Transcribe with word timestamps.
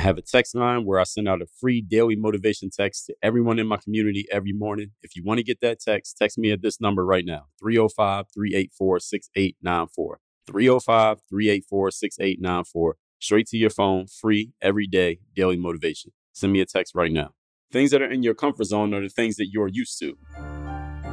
I 0.00 0.02
have 0.04 0.16
a 0.16 0.22
text 0.22 0.54
line 0.54 0.86
where 0.86 0.98
I 0.98 1.02
send 1.02 1.28
out 1.28 1.42
a 1.42 1.46
free 1.60 1.82
daily 1.82 2.16
motivation 2.16 2.70
text 2.70 3.04
to 3.04 3.14
everyone 3.22 3.58
in 3.58 3.66
my 3.66 3.76
community 3.76 4.26
every 4.32 4.54
morning. 4.54 4.92
If 5.02 5.14
you 5.14 5.22
want 5.22 5.40
to 5.40 5.44
get 5.44 5.60
that 5.60 5.78
text, 5.78 6.16
text 6.16 6.38
me 6.38 6.52
at 6.52 6.62
this 6.62 6.80
number 6.80 7.04
right 7.04 7.22
now 7.22 7.48
305 7.60 8.24
384 8.32 9.00
6894. 9.00 10.20
305 10.46 11.18
384 11.28 11.90
6894. 11.90 12.96
Straight 13.18 13.46
to 13.48 13.58
your 13.58 13.68
phone, 13.68 14.06
free, 14.06 14.54
every 14.62 14.86
day, 14.86 15.18
daily 15.36 15.58
motivation. 15.58 16.12
Send 16.32 16.54
me 16.54 16.62
a 16.62 16.64
text 16.64 16.94
right 16.94 17.12
now. 17.12 17.32
Things 17.70 17.90
that 17.90 18.00
are 18.00 18.10
in 18.10 18.22
your 18.22 18.32
comfort 18.32 18.64
zone 18.64 18.94
are 18.94 19.02
the 19.02 19.10
things 19.10 19.36
that 19.36 19.48
you're 19.52 19.68
used 19.68 19.98
to. 19.98 20.16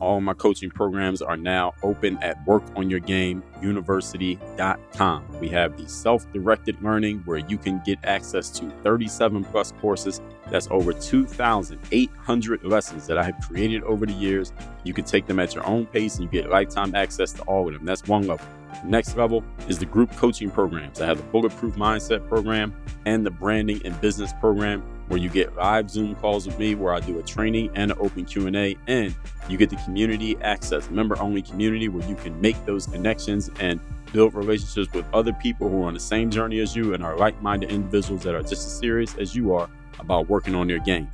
All 0.00 0.20
my 0.20 0.34
coaching 0.34 0.70
programs 0.70 1.22
are 1.22 1.36
now 1.36 1.74
open 1.82 2.18
at 2.22 2.44
workonyourgameuniversity.com. 2.46 5.24
We 5.40 5.48
have 5.48 5.76
the 5.76 5.88
self 5.88 6.32
directed 6.32 6.80
learning 6.82 7.22
where 7.24 7.38
you 7.38 7.58
can 7.58 7.82
get 7.84 7.98
access 8.04 8.50
to 8.50 8.70
37 8.82 9.44
plus 9.44 9.72
courses. 9.80 10.20
That's 10.50 10.68
over 10.70 10.92
2,800 10.92 12.64
lessons 12.64 13.06
that 13.06 13.16
I 13.18 13.24
have 13.24 13.36
created 13.48 13.82
over 13.84 14.06
the 14.06 14.12
years. 14.12 14.52
You 14.84 14.92
can 14.92 15.04
take 15.04 15.26
them 15.26 15.40
at 15.40 15.54
your 15.54 15.66
own 15.66 15.86
pace 15.86 16.16
and 16.16 16.24
you 16.24 16.30
get 16.30 16.50
lifetime 16.50 16.94
access 16.94 17.32
to 17.32 17.42
all 17.42 17.66
of 17.66 17.74
them. 17.74 17.84
That's 17.84 18.06
one 18.06 18.26
level. 18.26 18.46
Next 18.84 19.16
level 19.16 19.42
is 19.68 19.78
the 19.78 19.86
group 19.86 20.14
coaching 20.16 20.50
programs. 20.50 21.00
I 21.00 21.06
have 21.06 21.16
the 21.16 21.22
Bulletproof 21.24 21.76
Mindset 21.76 22.28
program 22.28 22.74
and 23.06 23.24
the 23.24 23.30
Branding 23.30 23.80
and 23.84 23.98
Business 24.00 24.32
program 24.40 24.82
where 25.08 25.18
you 25.18 25.28
get 25.28 25.54
live 25.56 25.90
Zoom 25.90 26.14
calls 26.16 26.46
with 26.46 26.58
me 26.58 26.74
where 26.74 26.92
I 26.92 27.00
do 27.00 27.18
a 27.18 27.22
training 27.22 27.70
and 27.74 27.92
an 27.92 27.98
open 28.00 28.24
Q&A 28.24 28.76
and 28.86 29.14
you 29.48 29.56
get 29.56 29.70
the 29.70 29.76
community 29.76 30.36
access, 30.42 30.90
member 30.90 31.18
only 31.20 31.42
community 31.42 31.88
where 31.88 32.06
you 32.08 32.16
can 32.16 32.40
make 32.40 32.62
those 32.66 32.86
connections 32.86 33.50
and 33.60 33.80
build 34.12 34.34
relationships 34.34 34.92
with 34.92 35.04
other 35.12 35.32
people 35.34 35.68
who 35.68 35.82
are 35.82 35.86
on 35.86 35.94
the 35.94 36.00
same 36.00 36.30
journey 36.30 36.60
as 36.60 36.74
you 36.74 36.94
and 36.94 37.04
are 37.04 37.16
like-minded 37.16 37.70
individuals 37.70 38.22
that 38.22 38.34
are 38.34 38.42
just 38.42 38.66
as 38.66 38.78
serious 38.78 39.14
as 39.16 39.34
you 39.34 39.54
are 39.54 39.68
about 39.98 40.28
working 40.28 40.54
on 40.54 40.66
their 40.66 40.78
game. 40.78 41.08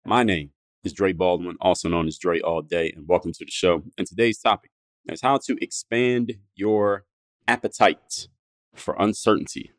My 0.05 0.23
name 0.23 0.51
is 0.85 0.93
Dre 0.93 1.13
Baldwin, 1.13 1.57
also 1.61 1.89
known 1.89 2.07
as 2.07 2.19
Dre 2.19 2.39
All 2.41 2.61
Day, 2.61 2.93
and 2.95 3.09
welcome 3.09 3.33
to 3.33 3.45
the 3.45 3.51
show. 3.51 3.83
And 3.97 4.07
today's 4.07 4.39
topic 4.39 4.71
is 5.07 5.23
how 5.23 5.39
to 5.47 5.57
expand 5.61 6.35
your 6.55 7.05
appetite 7.49 8.29
for 8.75 8.95
uncertainty. 8.99 9.73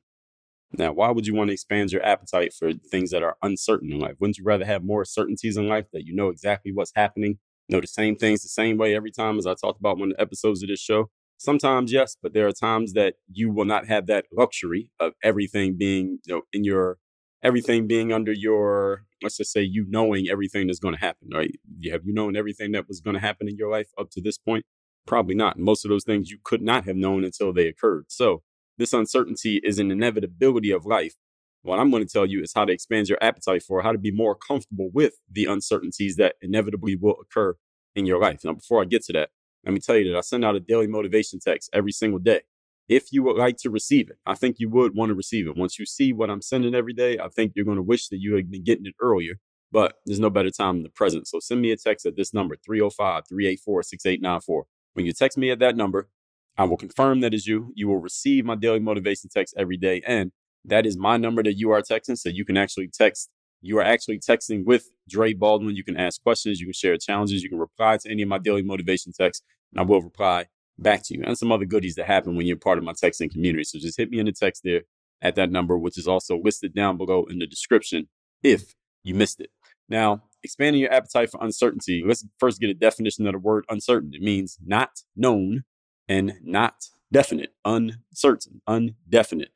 Now, 0.74 0.92
why 0.92 1.12
would 1.12 1.28
you 1.28 1.36
want 1.36 1.50
to 1.50 1.54
expand 1.54 1.92
your 1.92 2.04
appetite 2.04 2.52
for 2.52 2.74
things 2.74 3.12
that 3.12 3.24
are 3.24 3.38
uncertain 3.44 3.92
in 3.92 4.00
life? 4.00 4.16
Wouldn't 4.20 4.40
you 4.40 4.44
rather 4.44 4.66
have 4.66 4.84
more 4.84 5.06
certainties 5.06 5.56
in 5.56 5.68
life 5.68 5.86
that 5.94 6.06
you 6.06 6.16
know 6.16 6.30
exactly 6.30 6.72
what's 6.74 6.92
happening, 6.96 7.38
know 7.70 7.80
the 7.80 7.88
same 7.88 8.16
things 8.16 8.42
the 8.42 8.50
same 8.50 8.78
way 8.78 8.96
every 8.96 9.12
time, 9.12 9.38
as 9.38 9.46
I 9.46 9.54
talked 9.54 9.80
about 9.80 10.00
one 10.00 10.12
of 10.12 10.18
the 10.18 10.22
episodes 10.22 10.64
of 10.64 10.70
this 10.70 10.82
show? 10.82 11.12
Sometimes, 11.38 11.92
yes, 11.92 12.18
but 12.22 12.34
there 12.34 12.48
are 12.48 12.52
times 12.52 12.94
that 12.94 13.16
you 13.32 13.52
will 13.52 13.66
not 13.66 13.88
have 13.88 14.08
that 14.08 14.26
luxury 14.36 14.90
of 15.00 15.14
everything 15.24 15.78
being, 15.78 16.20
you 16.26 16.36
know, 16.36 16.42
in 16.52 16.64
your 16.64 16.98
everything 17.44 17.88
being 17.88 18.12
under 18.12 18.32
your 18.32 19.04
let's 19.22 19.38
just 19.38 19.52
say 19.52 19.62
you 19.62 19.86
knowing 19.88 20.28
everything 20.30 20.68
that's 20.68 20.80
going 20.80 20.94
to 20.94 21.00
happen, 21.00 21.30
right? 21.34 21.52
Have 21.92 22.06
you 22.06 22.14
known 22.14 22.36
everything 22.36 22.72
that 22.74 22.88
was 22.88 23.02
going 23.02 23.16
to 23.16 23.20
happen 23.20 23.48
in 23.48 23.56
your 23.58 23.72
life 23.72 23.88
up 23.98 24.10
to 24.12 24.22
this 24.22 24.38
point? 24.38 24.66
Probably 25.06 25.36
not. 25.36 25.58
Most 25.58 25.86
of 25.86 25.90
those 25.90 26.04
things 26.04 26.30
you 26.30 26.38
could 26.44 26.62
not 26.62 26.86
have 26.86 26.96
known 26.96 27.24
until 27.24 27.54
they 27.54 27.68
occurred. 27.68 28.06
So, 28.10 28.44
this 28.78 28.94
uncertainty 28.94 29.60
is 29.64 29.80
an 29.80 29.90
inevitability 29.90 30.72
of 30.72 30.86
life. 30.86 31.16
What 31.64 31.80
I'm 31.80 31.90
going 31.90 32.06
to 32.06 32.12
tell 32.12 32.26
you 32.28 32.44
is 32.44 32.54
how 32.56 32.66
to 32.66 32.72
expand 32.72 33.10
your 33.10 33.18
appetite 33.22 33.64
for, 33.64 33.82
how 33.82 33.92
to 33.92 33.98
be 33.98 34.12
more 34.12 34.36
comfortable 34.36 34.90
with 34.94 35.16
the 35.32 35.46
uncertainties 35.46 36.16
that 36.18 36.36
inevitably 36.42 36.96
will 36.96 37.16
occur 37.20 37.56
in 37.96 38.06
your 38.06 38.20
life. 38.20 38.42
Now, 38.44 38.54
before 38.54 38.82
I 38.82 38.86
get 38.86 39.04
to 39.06 39.14
that, 39.14 39.30
let 39.64 39.74
me 39.74 39.80
tell 39.80 39.98
you 39.98 40.12
that 40.12 40.18
I 40.18 40.22
send 40.22 40.46
out 40.46 40.56
a 40.56 40.60
daily 40.60 40.88
motivation 40.88 41.40
text 41.40 41.70
every 41.74 41.92
single 41.92 42.20
day. 42.20 42.42
If 42.88 43.12
you 43.12 43.22
would 43.24 43.36
like 43.36 43.58
to 43.58 43.70
receive 43.70 44.10
it, 44.10 44.18
I 44.26 44.36
think 44.36 44.58
you 44.60 44.70
would 44.70 44.96
want 44.96 45.10
to 45.10 45.16
receive 45.16 45.48
it. 45.48 45.58
Once 45.58 45.78
you 45.78 45.86
see 45.86 46.14
what 46.14 46.30
I'm 46.30 46.42
sending 46.42 46.74
every 46.74 46.94
day, 46.94 47.20
I 47.20 47.28
think 47.28 47.52
you're 47.56 47.66
going 47.66 47.78
to 47.78 47.84
wish 47.84 48.08
that 48.10 48.20
you 48.20 48.36
had 48.36 48.50
been 48.50 48.64
getting 48.64 48.86
it 48.86 48.96
earlier, 49.02 49.40
but 49.72 49.96
there's 50.06 50.22
no 50.22 50.30
better 50.30 50.52
time 50.52 50.78
than 50.78 50.84
the 50.84 50.90
present. 50.90 51.28
So 51.28 51.40
send 51.40 51.62
me 51.62 51.72
a 51.72 51.78
text 51.78 52.06
at 52.06 52.16
this 52.16 52.34
number, 52.34 52.56
305 52.66 53.28
384 53.28 53.84
6894. 53.84 54.66
When 54.94 55.06
you 55.06 55.12
text 55.12 55.38
me 55.38 55.52
at 55.52 55.60
that 55.60 55.76
number, 55.76 56.10
I 56.58 56.64
will 56.64 56.78
confirm 56.78 57.20
that 57.20 57.34
is 57.34 57.46
you. 57.46 57.72
You 57.76 57.88
will 57.88 58.00
receive 58.00 58.46
my 58.46 58.56
daily 58.56 58.80
motivation 58.80 59.30
text 59.30 59.54
every 59.58 59.78
day. 59.78 60.02
And 60.08 60.32
that 60.66 60.86
is 60.86 60.98
my 60.98 61.18
number 61.18 61.44
that 61.44 61.54
you 61.54 61.72
are 61.72 61.82
texting. 61.82 62.18
So 62.18 62.30
you 62.30 62.46
can 62.46 62.58
actually 62.58 62.88
text 62.88 63.30
you 63.62 63.78
are 63.80 63.84
actually 63.84 64.20
texting 64.20 64.66
with 64.66 64.90
Dre 65.10 65.34
Baldwin. 65.34 65.76
You 65.76 65.84
can 65.84 65.98
ask 65.98 66.22
questions, 66.22 66.60
you 66.60 66.68
can 66.68 66.74
share 66.74 66.98
challenges, 66.98 67.44
you 67.44 67.50
can 67.50 67.60
reply 67.60 67.98
to 67.98 68.10
any 68.10 68.22
of 68.22 68.30
my 68.30 68.38
daily 68.38 68.62
motivation 68.62 69.12
texts, 69.12 69.44
and 69.72 69.80
I 69.80 69.84
will 69.84 70.02
reply 70.02 70.46
back 70.78 71.04
to 71.06 71.16
you. 71.18 71.24
And 71.26 71.38
some 71.38 71.52
other 71.52 71.66
goodies 71.66 71.96
that 71.96 72.06
happen 72.06 72.36
when 72.36 72.46
you're 72.46 72.58
part 72.58 72.78
of 72.78 72.84
my 72.84 72.94
texting 72.94 73.32
community. 73.32 73.64
So 73.64 73.80
just 73.80 73.98
hit 73.98 74.10
me 74.10 74.20
in 74.20 74.26
the 74.26 74.32
text 74.32 74.62
there 74.64 74.82
at 75.22 75.36
that 75.36 75.52
number, 75.52 75.78
which 75.78 75.98
is 75.98 76.08
also 76.08 76.38
listed 76.38 76.74
down 76.76 76.98
below 76.98 77.26
in 77.30 77.40
the 77.40 77.48
description 77.48 78.08
if 78.44 78.76
you 79.04 79.16
missed 79.16 79.40
it. 79.40 79.50
Now, 79.90 80.24
expanding 80.44 80.82
your 80.82 80.94
appetite 80.94 81.32
for 81.32 81.44
uncertainty, 81.44 82.04
let's 82.06 82.26
first 82.40 82.60
get 82.60 82.70
a 82.70 82.74
definition 82.74 83.26
of 83.26 83.34
the 83.34 83.40
word 83.40 83.66
uncertain. 83.70 84.14
It 84.14 84.22
means 84.22 84.58
not 84.64 85.02
known 85.16 85.64
and 86.08 86.34
not 86.44 86.86
definite, 87.12 87.54
uncertain, 87.66 88.62
undefinite. 88.68 89.52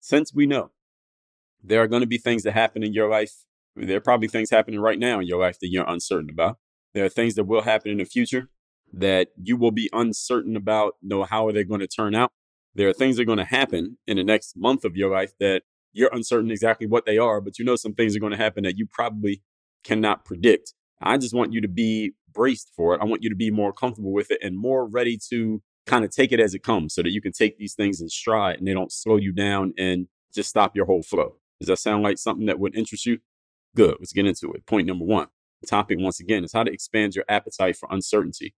Since 0.00 0.34
we 0.34 0.46
know 0.46 0.70
there 1.62 1.82
are 1.82 1.86
going 1.86 2.00
to 2.00 2.06
be 2.06 2.18
things 2.18 2.42
that 2.42 2.52
happen 2.52 2.82
in 2.82 2.92
your 2.92 3.08
life. 3.08 3.32
There 3.76 3.96
are 3.96 4.00
probably 4.00 4.28
things 4.28 4.50
happening 4.50 4.80
right 4.80 4.98
now 4.98 5.20
in 5.20 5.26
your 5.26 5.40
life 5.40 5.58
that 5.60 5.68
you're 5.68 5.88
uncertain 5.88 6.30
about. 6.30 6.58
There 6.94 7.04
are 7.04 7.08
things 7.08 7.34
that 7.36 7.44
will 7.44 7.62
happen 7.62 7.90
in 7.90 7.98
the 7.98 8.04
future 8.04 8.50
that 8.92 9.28
you 9.42 9.56
will 9.56 9.70
be 9.70 9.88
uncertain 9.92 10.56
about, 10.56 10.94
know 11.02 11.24
how 11.24 11.46
are 11.46 11.52
they 11.52 11.64
going 11.64 11.80
to 11.80 11.86
turn 11.86 12.14
out. 12.14 12.30
There 12.74 12.88
are 12.88 12.92
things 12.92 13.16
that 13.16 13.22
are 13.22 13.26
going 13.26 13.38
to 13.38 13.44
happen 13.44 13.98
in 14.06 14.16
the 14.16 14.24
next 14.24 14.54
month 14.56 14.84
of 14.84 14.96
your 14.96 15.10
life 15.10 15.32
that 15.40 15.62
you're 15.92 16.10
uncertain 16.12 16.50
exactly 16.50 16.86
what 16.86 17.06
they 17.06 17.18
are, 17.18 17.40
but 17.40 17.58
you 17.58 17.64
know 17.64 17.76
some 17.76 17.94
things 17.94 18.16
are 18.16 18.20
going 18.20 18.32
to 18.32 18.38
happen 18.38 18.64
that 18.64 18.78
you 18.78 18.86
probably 18.86 19.42
cannot 19.84 20.24
predict. 20.24 20.74
I 21.00 21.18
just 21.18 21.34
want 21.34 21.52
you 21.52 21.60
to 21.60 21.68
be 21.68 22.12
braced 22.32 22.70
for 22.74 22.94
it. 22.94 23.00
I 23.00 23.04
want 23.04 23.22
you 23.22 23.30
to 23.30 23.36
be 23.36 23.50
more 23.50 23.72
comfortable 23.72 24.12
with 24.12 24.30
it 24.30 24.38
and 24.42 24.56
more 24.56 24.86
ready 24.86 25.18
to 25.30 25.62
kind 25.86 26.04
of 26.04 26.10
take 26.10 26.32
it 26.32 26.40
as 26.40 26.54
it 26.54 26.62
comes 26.62 26.94
so 26.94 27.02
that 27.02 27.10
you 27.10 27.20
can 27.20 27.32
take 27.32 27.58
these 27.58 27.74
things 27.74 28.00
in 28.00 28.08
stride 28.08 28.58
and 28.58 28.66
they 28.66 28.72
don't 28.72 28.92
slow 28.92 29.16
you 29.16 29.32
down 29.32 29.74
and 29.76 30.06
just 30.34 30.48
stop 30.48 30.76
your 30.76 30.86
whole 30.86 31.02
flow. 31.02 31.36
Does 31.62 31.68
that 31.68 31.78
sound 31.78 32.02
like 32.02 32.18
something 32.18 32.46
that 32.46 32.58
would 32.58 32.76
interest 32.76 33.06
you? 33.06 33.18
Good. 33.76 33.94
Let's 34.00 34.12
get 34.12 34.26
into 34.26 34.52
it. 34.52 34.66
Point 34.66 34.88
number 34.88 35.04
one. 35.04 35.28
The 35.60 35.68
topic, 35.68 35.98
once 36.00 36.18
again, 36.18 36.42
is 36.42 36.52
how 36.52 36.64
to 36.64 36.72
expand 36.72 37.14
your 37.14 37.24
appetite 37.28 37.76
for 37.76 37.88
uncertainty. 37.88 38.56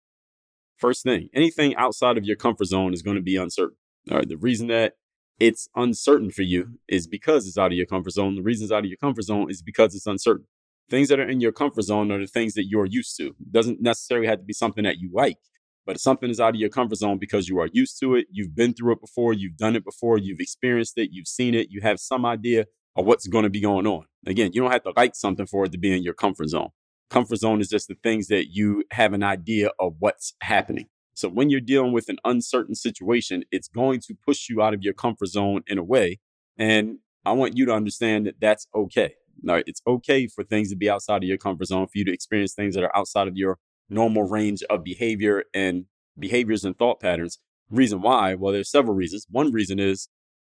First 0.79 1.03
thing, 1.03 1.29
anything 1.35 1.77
outside 1.77 2.17
of 2.17 2.25
your 2.25 2.37
comfort 2.37 2.65
zone 2.65 2.95
is 2.95 3.03
going 3.03 3.17
to 3.17 3.23
be 3.23 3.37
uncertain. 3.37 3.77
All 4.11 4.17
right. 4.17 4.27
The 4.27 4.39
reason 4.39 4.69
that 4.69 4.95
it's 5.39 5.69
uncertain 5.77 6.31
for 6.31 6.41
you 6.41 6.79
is 6.89 7.07
because 7.07 7.47
it's 7.47 7.59
out 7.59 7.73
of 7.73 7.77
your 7.77 7.85
comfort 7.85 8.13
zone. 8.13 8.37
The 8.37 8.43
reason 8.43 8.65
it's 8.65 8.73
out 8.73 8.85
of 8.85 8.87
your 8.87 8.97
comfort 8.97 9.25
zone 9.25 9.51
is 9.51 9.61
because 9.61 9.95
it's 9.95 10.07
uncertain. 10.07 10.47
Things 10.89 11.11
that 11.11 11.21
are 11.21 11.29
in 11.29 11.43
your 11.43 11.53
comfort 11.53 11.83
zone 11.83 12.11
are 12.11 12.19
the 12.19 12.27
things 12.27 12.55
that 12.55 12.65
you're 12.67 12.87
used 12.87 13.19
to. 13.19 13.27
It 13.27 13.53
doesn't 13.53 13.83
necessarily 13.83 14.29
have 14.29 14.39
to 14.39 14.45
be 14.47 14.55
something 14.55 14.85
that 14.85 14.97
you 14.99 15.11
like, 15.13 15.37
but 15.85 16.01
something 16.01 16.31
is 16.31 16.41
out 16.41 16.55
of 16.55 16.61
your 16.61 16.71
comfort 16.71 16.97
zone 16.97 17.19
because 17.19 17.51
you 17.51 17.61
are 17.61 17.69
used 17.71 18.01
to 18.01 18.15
it. 18.15 18.29
You've 18.31 18.55
been 18.55 18.73
through 18.73 18.95
it 18.95 19.03
before. 19.03 19.35
You've 19.35 19.59
done 19.59 19.77
it 19.77 19.85
before. 19.85 20.17
You've 20.17 20.41
experienced 20.41 20.97
it. 20.97 21.11
You've 21.13 21.29
seen 21.29 21.55
it. 21.55 21.69
You 21.69 21.83
have 21.83 22.01
some 22.01 22.25
idea 22.25 22.65
of 22.97 23.07
what's 23.07 23.27
going 23.27 23.45
to 23.45 23.51
be 23.51 23.61
going 23.61 23.87
on. 23.87 24.05
Again, 24.27 24.51
you 24.53 24.63
don't 24.63 24.71
have 24.71 24.85
to 24.85 24.93
like 24.97 25.15
something 25.15 25.47
for 25.47 25.65
it 25.65 25.73
to 25.73 25.79
be 25.79 25.95
in 25.95 26.03
your 26.03 26.15
comfort 26.15 26.49
zone. 26.49 26.69
Comfort 27.11 27.37
zone 27.37 27.61
is 27.61 27.69
just 27.69 27.89
the 27.89 27.97
things 28.03 28.29
that 28.29 28.49
you 28.51 28.85
have 28.93 29.13
an 29.13 29.23
idea 29.23 29.71
of 29.79 29.97
what's 29.99 30.35
happening. 30.41 30.87
So 31.15 31.29
when 31.29 31.49
you're 31.49 31.61
dealing 31.61 31.93
with 31.93 32.09
an 32.09 32.19
uncertain 32.25 32.75
situation, 32.75 33.45
it's 33.51 33.69
going 33.69 34.01
to 34.07 34.15
push 34.15 34.49
you 34.49 34.63
out 34.63 34.75
of 34.75 34.83
your 34.83 34.95
comfort 34.95 35.29
zone 35.29 35.63
in 35.67 35.79
a 35.79 35.85
way. 35.85 36.19
And 36.59 36.99
I 37.25 37.33
want 37.33 37.57
you 37.57 37.67
to 37.67 37.73
understand 37.73 38.27
that 38.27 38.41
that's 38.41 38.67
okay. 38.75 39.15
Now, 39.43 39.61
it's 39.67 39.81
okay 39.87 40.27
for 40.27 40.45
things 40.45 40.71
to 40.71 40.77
be 40.77 40.91
outside 40.91 41.23
of 41.23 41.29
your 41.29 41.39
comfort 41.39 41.67
zone, 41.67 41.87
for 41.87 41.99
you 41.99 42.05
to 42.05 42.13
experience 42.13 42.55
things 42.55 42.75
that 42.75 42.85
are 42.85 42.97
outside 42.97 43.29
of 43.29 43.37
your 43.37 43.59
normal 43.89 44.25
range 44.25 44.63
of 44.71 44.85
behavior 44.85 45.45
and 45.53 45.87
behaviors 46.19 46.65
and 46.65 46.77
thought 46.77 47.01
patterns. 47.01 47.39
Reason 47.71 48.01
why? 48.01 48.35
Well, 48.35 48.53
there's 48.53 48.71
several 48.71 48.95
reasons. 48.95 49.27
One 49.31 49.53
reason 49.53 49.79
is 49.79 50.09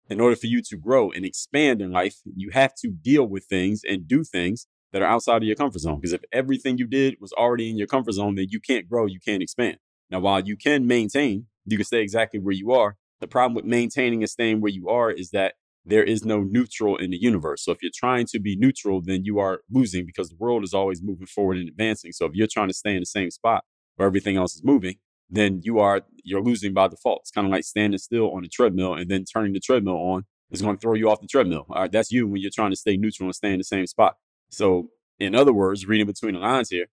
in 0.10 0.22
order 0.22 0.36
for 0.36 0.48
you 0.48 0.62
to 0.62 0.78
grow 0.78 1.12
and 1.12 1.26
expand 1.26 1.82
in 1.82 1.92
life, 1.92 2.18
you 2.36 2.50
have 2.52 2.74
to 2.76 2.90
deal 2.90 3.28
with 3.28 3.46
things 3.46 3.82
and 3.88 4.08
do 4.08 4.24
things 4.24 4.68
that 4.94 5.02
are 5.02 5.08
outside 5.08 5.38
of 5.38 5.44
your 5.44 5.56
comfort 5.56 5.80
zone. 5.80 6.00
Because 6.00 6.14
if 6.14 6.24
everything 6.32 6.78
you 6.78 6.88
did 6.88 7.18
was 7.20 7.34
already 7.34 7.70
in 7.70 7.78
your 7.78 7.88
comfort 7.88 8.14
zone, 8.14 8.36
then 8.36 8.48
you 8.50 8.60
can't 8.60 8.90
grow, 8.90 9.06
you 9.06 9.20
can't 9.20 9.44
expand. 9.44 9.78
Now, 10.10 10.20
while 10.20 10.40
you 10.40 10.56
can 10.56 10.88
maintain, 10.88 11.48
you 11.66 11.78
can 11.78 11.86
stay 11.86 12.02
exactly 12.02 12.40
where 12.40 12.54
you 12.54 12.72
are. 12.72 12.96
The 13.20 13.28
problem 13.28 13.56
with 13.56 13.66
maintaining 13.66 14.22
and 14.22 14.30
staying 14.30 14.62
where 14.62 14.72
you 14.72 14.88
are 14.88 15.12
is 15.12 15.32
that 15.32 15.56
there 15.86 16.04
is 16.04 16.26
no 16.26 16.42
neutral 16.44 16.98
in 16.98 17.12
the 17.12 17.18
universe. 17.18 17.64
So 17.64 17.72
if 17.72 17.82
you're 17.82 17.92
trying 17.94 18.26
to 18.28 18.40
be 18.40 18.56
neutral, 18.58 19.02
then 19.02 19.24
you 19.24 19.40
are 19.40 19.62
losing 19.72 20.06
because 20.06 20.30
the 20.30 20.36
world 20.38 20.64
is 20.64 20.74
always 20.74 21.02
moving 21.02 21.28
forward 21.28 21.58
and 21.58 21.68
advancing. 21.68 22.12
So 22.12 22.26
if 22.26 22.34
you're 22.34 22.48
trying 22.52 22.68
to 22.68 22.74
stay 22.74 22.94
in 22.94 23.00
the 23.00 23.06
same 23.06 23.32
spot 23.32 23.64
where 23.96 24.08
everything 24.08 24.38
else 24.38 24.56
is 24.56 24.64
moving, 24.64 24.96
then 25.30 25.62
you 25.64 25.80
are 25.80 26.02
you're 26.24 26.42
losing 26.42 26.74
by 26.74 26.88
default. 26.88 27.22
It's 27.22 27.32
kind 27.32 27.48
of 27.48 27.52
like 27.52 27.64
standing 27.64 27.98
still 27.98 28.34
on 28.34 28.46
a 28.46 28.48
treadmill 28.48 28.96
and 28.96 29.10
then 29.10 29.26
turning 29.26 29.54
the 29.54 29.60
treadmill 29.60 29.96
on 29.96 30.24
is 30.52 30.62
going 30.62 30.78
to 30.78 30.82
throw 30.82 30.94
you 30.94 31.10
off 31.10 31.22
the 31.22 31.28
treadmill. 31.28 31.66
All 31.70 31.82
right, 31.82 31.92
that's 31.92 32.12
you 32.12 32.28
when 32.28 32.42
you're 32.42 32.52
trying 32.54 32.72
to 32.72 32.78
stay 32.78 32.98
neutral 32.98 33.28
and 33.28 33.36
stay 33.36 33.52
in 33.52 33.58
the 33.58 33.64
same 33.64 33.88
spot. 33.88 34.16
So 34.50 34.90
in 35.20 35.36
other 35.36 35.54
words, 35.54 35.88
reading 35.88 36.06
between 36.06 36.36
the 36.36 36.40
lines 36.40 36.70
here, 36.70 36.88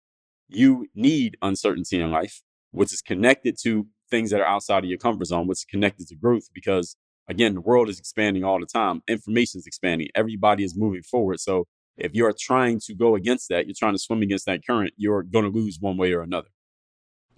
you 0.49 0.87
need 0.95 1.37
uncertainty 1.43 2.01
in 2.01 2.11
life, 2.11 2.43
which 2.71 2.93
is 2.93 3.01
connected 3.01 3.57
to 3.63 3.87
things 4.11 4.31
that 4.31 4.41
are 4.41 4.47
outside 4.47 4.85
of 4.85 4.91
your 4.91 4.99
comfort 4.99 5.27
zone, 5.27 5.47
which 5.47 5.61
is 5.61 5.65
connected 5.65 6.09
to 6.09 6.17
growth 6.17 6.49
because 6.53 6.97
again, 7.29 7.55
the 7.55 7.61
world 7.61 7.89
is 7.89 7.99
expanding 7.99 8.45
all 8.45 8.59
the 8.59 8.67
time. 8.67 9.03
Information 9.09 9.59
is 9.59 9.67
expanding. 9.67 10.09
Everybody 10.15 10.65
is 10.65 10.77
moving 10.77 11.03
forward. 11.03 11.41
So 11.41 11.67
if 11.97 12.13
you're 12.15 12.35
trying 12.39 12.81
to 12.87 12.95
go 12.95 13.15
against 13.15 13.49
that, 13.51 13.67
you're 13.67 13.75
trying 13.79 13.95
to 13.95 13.99
swim 13.99 14.23
against 14.23 14.47
that 14.47 14.67
current, 14.67 14.93
you're 14.97 15.23
going 15.23 15.45
to 15.45 15.51
lose 15.51 15.79
one 15.81 15.97
way 15.97 16.13
or 16.13 16.23
another. 16.23 16.49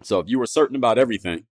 So 0.04 0.18
if 0.18 0.28
you 0.28 0.38
were 0.38 0.46
certain 0.46 0.76
about 0.76 0.98
everything 0.98 1.46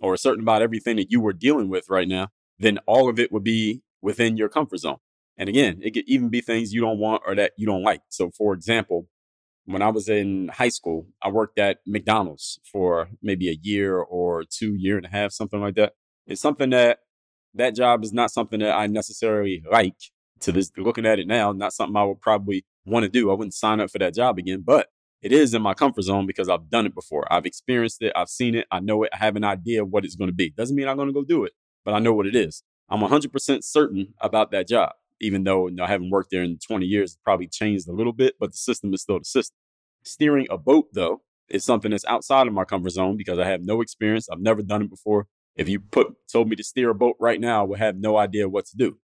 or 0.00 0.16
certain 0.16 0.42
about 0.42 0.62
everything 0.62 0.96
that 0.96 1.10
you 1.10 1.20
were 1.20 1.32
dealing 1.32 1.68
with 1.68 1.88
right 1.88 2.08
now, 2.08 2.28
then 2.58 2.78
all 2.86 3.08
of 3.08 3.18
it 3.18 3.32
would 3.32 3.44
be 3.44 3.82
within 4.00 4.36
your 4.36 4.48
comfort 4.48 4.78
zone. 4.78 4.98
And 5.36 5.48
again, 5.48 5.80
it 5.82 5.92
could 5.92 6.04
even 6.06 6.28
be 6.28 6.40
things 6.40 6.72
you 6.72 6.80
don't 6.80 6.98
want 6.98 7.22
or 7.26 7.34
that 7.34 7.52
you 7.56 7.66
don't 7.66 7.82
like. 7.82 8.02
So 8.08 8.30
for 8.30 8.52
example, 8.52 9.08
when 9.64 9.82
I 9.82 9.88
was 9.88 10.08
in 10.08 10.48
high 10.48 10.68
school, 10.68 11.06
I 11.22 11.28
worked 11.30 11.58
at 11.58 11.78
McDonald's 11.86 12.60
for 12.70 13.08
maybe 13.22 13.48
a 13.48 13.58
year 13.60 13.98
or 13.98 14.44
two, 14.44 14.74
year 14.74 14.96
and 14.96 15.06
a 15.06 15.10
half, 15.10 15.32
something 15.32 15.60
like 15.60 15.76
that. 15.76 15.92
It's 16.26 16.40
something 16.40 16.70
that 16.70 16.98
that 17.54 17.74
job 17.74 18.02
is 18.02 18.12
not 18.12 18.30
something 18.30 18.60
that 18.60 18.74
I 18.74 18.86
necessarily 18.86 19.62
like 19.70 19.96
to 20.40 20.52
this 20.52 20.72
looking 20.76 21.06
at 21.06 21.18
it 21.18 21.26
now, 21.26 21.52
not 21.52 21.72
something 21.72 21.96
I 21.96 22.04
would 22.04 22.20
probably 22.20 22.64
want 22.84 23.04
to 23.04 23.08
do. 23.08 23.30
I 23.30 23.34
wouldn't 23.34 23.54
sign 23.54 23.80
up 23.80 23.90
for 23.90 23.98
that 23.98 24.14
job 24.14 24.38
again, 24.38 24.62
but 24.64 24.88
it 25.22 25.32
is 25.32 25.54
in 25.54 25.62
my 25.62 25.72
comfort 25.74 26.02
zone 26.02 26.26
because 26.26 26.48
I've 26.48 26.68
done 26.68 26.84
it 26.84 26.94
before. 26.94 27.32
I've 27.32 27.46
experienced 27.46 28.02
it. 28.02 28.12
I've 28.16 28.28
seen 28.28 28.54
it. 28.56 28.66
I 28.70 28.80
know 28.80 29.04
it. 29.04 29.10
I 29.12 29.18
have 29.18 29.36
an 29.36 29.44
idea 29.44 29.82
of 29.82 29.90
what 29.90 30.04
it's 30.04 30.16
going 30.16 30.28
to 30.28 30.34
be. 30.34 30.50
Doesn't 30.50 30.74
mean 30.74 30.88
I'm 30.88 30.96
going 30.96 31.08
to 31.08 31.14
go 31.14 31.22
do 31.22 31.44
it, 31.44 31.52
but 31.84 31.94
I 31.94 32.00
know 32.00 32.12
what 32.12 32.26
it 32.26 32.34
is. 32.34 32.62
I'm 32.88 33.00
100% 33.00 33.64
certain 33.64 34.14
about 34.20 34.50
that 34.50 34.68
job, 34.68 34.90
even 35.20 35.44
though 35.44 35.68
you 35.68 35.76
know, 35.76 35.84
I 35.84 35.88
haven't 35.88 36.10
worked 36.10 36.30
there 36.32 36.42
in 36.42 36.58
20 36.58 36.84
years. 36.84 37.12
It's 37.12 37.20
probably 37.24 37.46
changed 37.46 37.88
a 37.88 37.92
little 37.92 38.12
bit, 38.12 38.34
but 38.40 38.50
the 38.50 38.58
system 38.58 38.92
is 38.92 39.02
still 39.02 39.18
the 39.18 39.24
system. 39.24 39.56
Steering 40.04 40.48
a 40.50 40.58
boat, 40.58 40.88
though, 40.92 41.22
is 41.48 41.64
something 41.64 41.92
that's 41.92 42.04
outside 42.06 42.48
of 42.48 42.52
my 42.52 42.64
comfort 42.64 42.90
zone 42.90 43.16
because 43.16 43.38
I 43.38 43.46
have 43.46 43.62
no 43.62 43.80
experience. 43.80 44.28
I've 44.28 44.40
never 44.40 44.62
done 44.62 44.82
it 44.82 44.90
before. 44.90 45.28
If 45.54 45.68
you 45.68 45.80
put 45.80 46.14
told 46.30 46.48
me 46.48 46.56
to 46.56 46.64
steer 46.64 46.90
a 46.90 46.94
boat 46.94 47.16
right 47.20 47.40
now, 47.40 47.60
I 47.60 47.64
would 47.64 47.78
have 47.78 47.96
no 47.96 48.16
idea 48.16 48.48
what 48.48 48.66
to 48.66 48.76
do. 48.76 48.98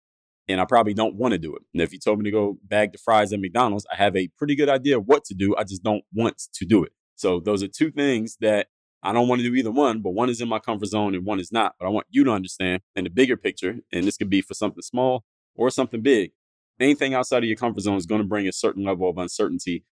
And 0.48 0.62
I 0.62 0.66
probably 0.66 0.94
don't 0.94 1.16
want 1.16 1.32
to 1.32 1.38
do 1.38 1.56
it. 1.56 1.64
And 1.74 1.82
if 1.82 1.92
you 1.92 2.00
told 2.00 2.20
me 2.20 2.26
to 2.26 2.32
go 2.32 2.58
bag 2.64 2.92
the 2.92 2.98
fries 2.98 3.34
at 3.34 3.40
McDonald's, 3.40 3.86
I 3.92 3.96
have 3.96 4.16
a 4.16 4.30
pretty 4.38 4.56
good 4.56 4.70
idea 4.70 4.98
of 4.98 5.06
what 5.06 5.26
to 5.26 5.34
do. 5.34 5.56
I 5.58 5.64
just 5.64 5.84
don't 5.84 6.04
want 6.14 6.42
to 6.54 6.66
do 6.66 6.84
it. 6.84 6.92
So 7.16 7.40
those 7.40 7.64
are 7.64 7.68
two 7.68 7.92
things 7.92 8.38
that 8.42 8.68
I 9.02 9.12
don't 9.12 9.28
want 9.28 9.42
to 9.42 9.48
do 9.50 9.56
either 9.56 9.72
one, 9.72 10.02
but 10.02 10.12
one 10.12 10.30
is 10.30 10.42
in 10.42 10.50
my 10.50 10.60
comfort 10.60 10.88
zone 10.88 11.16
and 11.16 11.26
one 11.26 11.40
is 11.40 11.52
not. 11.52 11.76
But 11.80 11.88
I 11.88 11.90
want 11.90 12.08
you 12.10 12.24
to 12.24 12.32
understand 12.32 12.82
in 12.96 13.06
the 13.06 13.10
bigger 13.10 13.38
picture, 13.38 13.78
and 13.92 14.06
this 14.06 14.18
could 14.18 14.30
be 14.30 14.42
for 14.42 14.54
something 14.54 14.82
small 14.82 15.24
or 15.56 15.70
something 15.70 16.02
big. 16.02 16.32
Anything 16.80 17.14
outside 17.14 17.40
of 17.40 17.46
your 17.46 17.56
comfort 17.56 17.82
zone 17.82 17.98
is 17.98 18.06
going 18.06 18.22
to 18.22 18.28
bring 18.28 18.48
a 18.48 18.52
certain 18.52 18.84
level 18.84 19.10
of 19.10 19.18
uncertainty 19.18 19.86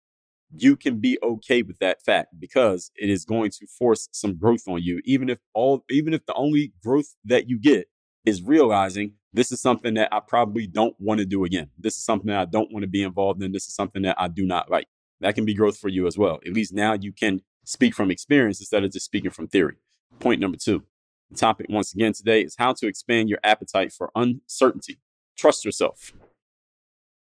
you 0.56 0.76
can 0.76 1.00
be 1.00 1.18
okay 1.24 1.62
with 1.62 1.80
that 1.80 2.02
fact 2.04 2.30
because 2.40 2.92
it 2.96 3.10
is 3.10 3.26
going 3.26 3.52
to 3.52 3.66
force 3.68 4.10
some 4.12 4.38
growth 4.38 4.64
on 4.68 4.82
you 4.82 5.02
even 5.06 5.30
if 5.30 5.40
all 5.54 5.84
even 5.90 6.14
if 6.14 6.26
the 6.26 6.34
only 6.34 6.74
growth 6.84 7.16
that 7.24 7.50
you 7.50 7.60
get 7.60 7.88
is 8.26 8.42
realizing 8.42 9.14
this 9.34 9.52
is 9.52 9.62
something 9.62 9.94
that 9.94 10.10
I 10.12 10.20
probably 10.20 10.68
don't 10.68 10.96
want 11.00 11.20
to 11.20 11.26
do 11.26 11.46
again. 11.46 11.70
This 11.78 11.96
is 11.96 12.04
something 12.04 12.28
that 12.28 12.40
I 12.40 12.46
don't 12.46 12.72
want 12.72 12.84
to 12.84 12.90
be 12.90 13.04
involved 13.04 13.42
in. 13.42 13.52
This 13.52 13.68
is 13.68 13.74
something 13.74 14.02
that 14.02 14.18
I 14.20 14.28
do 14.28 14.46
not 14.46 14.70
like. 14.70 14.88
That 15.22 15.36
can 15.36 15.46
be 15.46 15.54
growth 15.54 15.78
for 15.78 15.88
you 15.88 16.08
as 16.08 16.18
well. 16.18 16.40
At 16.46 16.54
least 16.54 16.74
now 16.74 16.94
you 16.94 17.14
can 17.14 17.42
speak 17.64 17.96
from 17.96 18.12
experience 18.12 18.60
instead 18.60 18.84
of 18.84 18.92
just 18.92 19.06
speaking 19.06 19.32
from 19.32 19.48
theory. 19.48 19.76
Point 20.20 20.42
number 20.42 20.58
two. 20.58 20.84
The 21.30 21.38
topic 21.38 21.68
once 21.70 21.94
again 21.94 22.12
today 22.14 22.42
is 22.42 22.56
how 22.58 22.74
to 22.74 22.88
expand 22.88 23.30
your 23.30 23.40
appetite 23.44 23.94
for 23.94 24.12
uncertainty. 24.16 25.00
Trust 25.38 25.64
yourself. 25.64 26.12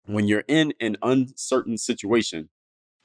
When 0.06 0.28
you're 0.28 0.44
in 0.46 0.72
an 0.80 0.96
uncertain 1.02 1.78
situation, 1.78 2.48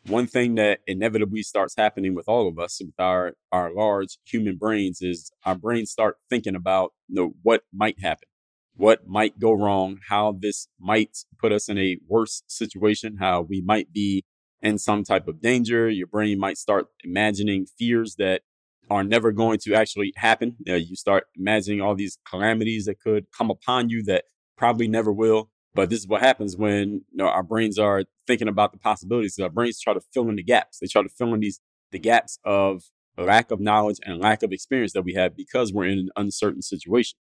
one 0.06 0.28
thing 0.28 0.56
that 0.56 0.82
inevitably 0.86 1.42
starts 1.42 1.76
happening 1.76 2.14
with 2.14 2.28
all 2.28 2.48
of 2.48 2.60
us 2.60 2.80
with 2.84 3.00
our 3.00 3.34
our 3.52 3.74
large 3.74 4.18
human 4.26 4.58
brains 4.58 5.02
is 5.02 5.32
our 5.46 5.56
brains 5.56 5.92
start 5.92 6.18
thinking 6.30 6.56
about 6.56 6.92
you 7.08 7.16
know 7.16 7.34
what 7.42 7.64
might 7.74 8.02
happen 8.02 8.28
what 8.76 9.08
might 9.08 9.40
go 9.40 9.52
wrong 9.52 9.98
how 10.10 10.36
this 10.40 10.68
might 10.80 11.18
put 11.40 11.52
us 11.52 11.70
in 11.70 11.78
a 11.78 11.98
worse 12.08 12.44
situation 12.48 13.18
how 13.20 13.42
we 13.42 13.62
might 13.62 13.92
be 13.92 14.24
in 14.62 14.78
some 14.78 15.04
type 15.04 15.28
of 15.28 15.42
danger 15.42 15.90
your 15.90 16.08
brain 16.08 16.40
might 16.40 16.58
start 16.58 16.88
imagining 17.04 17.66
fears 17.78 18.16
that 18.18 18.42
are 18.90 19.04
never 19.04 19.32
going 19.32 19.58
to 19.58 19.74
actually 19.74 20.12
happen 20.18 20.56
you, 20.60 20.72
know, 20.72 20.78
you 20.78 20.96
start 20.96 21.26
imagining 21.36 21.82
all 21.82 21.96
these 21.96 22.18
calamities 22.30 22.86
that 22.86 23.00
could 23.00 23.26
come 23.38 23.50
upon 23.50 23.90
you 23.90 24.04
that 24.04 24.26
probably 24.58 24.88
never 24.88 25.12
will 25.12 25.50
but 25.76 25.90
this 25.90 26.00
is 26.00 26.08
what 26.08 26.22
happens 26.22 26.56
when 26.56 27.02
you 27.12 27.18
know, 27.18 27.28
our 27.28 27.44
brains 27.44 27.80
are 27.80 28.04
thinking 28.28 28.48
about 28.48 28.72
the 28.72 28.78
possibilities. 28.78 29.40
Our 29.40 29.50
brains 29.50 29.80
try 29.80 29.94
to 29.94 30.02
fill 30.14 30.30
in 30.30 30.36
the 30.36 30.44
gaps. 30.44 30.80
They 30.80 30.88
try 30.88 31.02
to 31.02 31.10
fill 31.10 31.34
in 31.34 31.40
these 31.40 31.60
the 31.92 32.00
gaps 32.00 32.40
of 32.44 32.84
lack 33.18 33.52
of 33.52 33.60
knowledge 33.60 34.00
and 34.04 34.20
lack 34.20 34.42
of 34.42 34.52
experience 34.52 34.94
that 34.94 35.04
we 35.04 35.14
have 35.14 35.36
because 35.36 35.72
we're 35.72 35.86
in 35.86 36.00
an 36.00 36.10
uncertain 36.16 36.62
situation. 36.62 37.18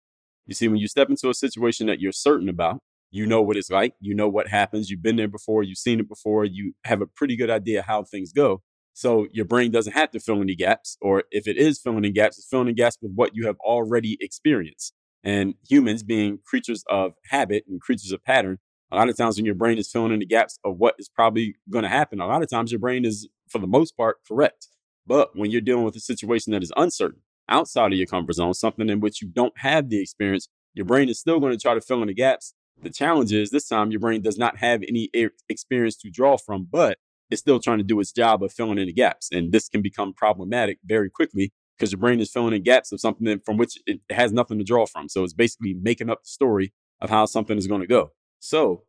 You 0.48 0.56
see, 0.56 0.68
when 0.68 0.78
you 0.78 0.88
step 0.88 1.10
into 1.10 1.30
a 1.30 1.34
situation 1.34 1.88
that 1.88 2.00
you're 2.00 2.12
certain 2.12 2.50
about, 2.50 2.80
you 3.12 3.26
know 3.26 3.42
what 3.42 3.58
it's 3.58 3.70
like, 3.70 3.94
you 4.00 4.16
know 4.16 4.28
what 4.28 4.48
happens, 4.48 4.90
you've 4.90 5.04
been 5.04 5.16
there 5.16 5.28
before, 5.28 5.64
you've 5.64 5.78
seen 5.78 6.00
it 6.00 6.10
before, 6.10 6.46
you 6.46 6.74
have 6.86 7.02
a 7.02 7.06
pretty 7.06 7.36
good 7.36 7.50
idea 7.50 7.82
how 7.82 8.04
things 8.04 8.34
go. 8.34 8.62
So 8.94 9.28
your 9.32 9.46
brain 9.46 9.72
doesn't 9.72 9.94
have 9.94 10.12
to 10.12 10.20
fill 10.20 10.44
the 10.44 10.56
gaps, 10.56 10.98
or 11.02 11.24
if 11.32 11.48
it 11.48 11.58
is 11.58 11.80
filling 11.80 12.04
in 12.04 12.14
gaps, 12.14 12.40
it's 12.40 12.48
filling 12.50 12.70
in 12.70 12.76
gaps 12.76 12.98
with 13.02 13.12
what 13.14 13.36
you 13.36 13.46
have 13.46 13.58
already 13.60 14.18
experienced. 14.20 14.94
And 15.24 15.56
humans 15.70 16.02
being 16.04 16.40
creatures 16.46 16.84
of 16.90 17.14
habit 17.30 17.66
and 17.68 17.80
creatures 17.80 18.12
of 18.12 18.24
pattern, 18.24 18.58
a 18.92 18.96
lot 18.96 19.10
of 19.10 19.18
times 19.18 19.36
when 19.36 19.46
your 19.46 19.56
brain 19.56 19.78
is 19.78 19.92
filling 19.92 20.14
in 20.14 20.20
the 20.20 20.26
gaps 20.26 20.58
of 20.64 20.78
what 20.78 20.96
is 20.98 21.10
probably 21.10 21.56
going 21.70 21.84
to 21.84 21.90
happen, 21.90 22.20
a 22.20 22.28
lot 22.28 22.42
of 22.42 22.50
times 22.50 22.72
your 22.72 22.80
brain 22.80 23.06
is, 23.06 23.28
for 23.50 23.60
the 23.60 23.68
most 23.68 23.96
part, 23.98 24.18
correct. 24.28 24.68
But 25.06 25.36
when 25.36 25.52
you're 25.52 25.62
dealing 25.62 25.84
with 25.84 25.96
a 25.96 26.00
situation 26.00 26.52
that 26.54 26.64
is 26.64 26.74
uncertain, 26.76 27.22
outside 27.50 27.92
of 27.92 27.98
your 27.98 28.08
comfort 28.08 28.34
zone, 28.34 28.54
something 28.54 28.90
in 28.90 29.00
which 29.00 29.22
you 29.22 29.28
don't 29.28 29.58
have 29.58 29.90
the 29.90 30.02
experience, 30.02 30.50
your 30.74 30.86
brain 30.86 31.10
is 31.10 31.20
still 31.20 31.40
going 31.40 31.54
to 31.54 31.60
try 31.60 31.74
to 31.74 31.82
fill 31.82 32.02
in 32.02 32.08
the 32.08 32.14
gaps. 32.14 32.54
The 32.82 32.90
challenge 32.90 33.34
is 33.34 33.50
this 33.50 33.68
time 33.68 33.92
your 33.92 34.00
brain 34.00 34.22
does 34.22 34.38
not 34.38 34.58
have 34.58 34.84
any 34.88 35.10
experience 35.50 35.98
to 35.98 36.12
draw 36.12 36.38
from, 36.38 36.68
but 36.72 36.98
it's 37.30 37.42
still 37.42 37.60
trying 37.60 37.80
to 37.80 37.84
do 37.84 38.00
its 38.00 38.12
job 38.12 38.44
of 38.44 38.54
filling 38.54 38.78
in 38.78 38.88
the 38.88 38.94
gaps. 38.94 39.30
And 39.32 39.52
this 39.52 39.68
can 39.68 39.82
become 39.82 40.14
problematic 40.14 40.80
very 40.86 41.10
quickly 41.10 41.52
because 41.78 41.92
your 41.92 42.00
brain 42.00 42.20
is 42.20 42.32
filling 42.32 42.54
in 42.54 42.64
gaps 42.64 42.92
of 42.92 43.00
something 43.00 43.40
from 43.46 43.58
which 43.58 43.78
it 43.86 44.00
has 44.10 44.32
nothing 44.32 44.58
to 44.60 44.64
draw 44.64 44.86
from. 44.86 45.10
So 45.10 45.24
it's 45.24 45.34
basically 45.34 45.74
making 45.74 46.10
up 46.10 46.24
the 46.24 46.30
story 46.30 46.74
of 47.02 47.10
how 47.10 47.26
something 47.26 47.58
is 47.58 47.68
going 47.68 47.82
to 47.82 47.88
go. 47.88 48.12
So 48.40 48.84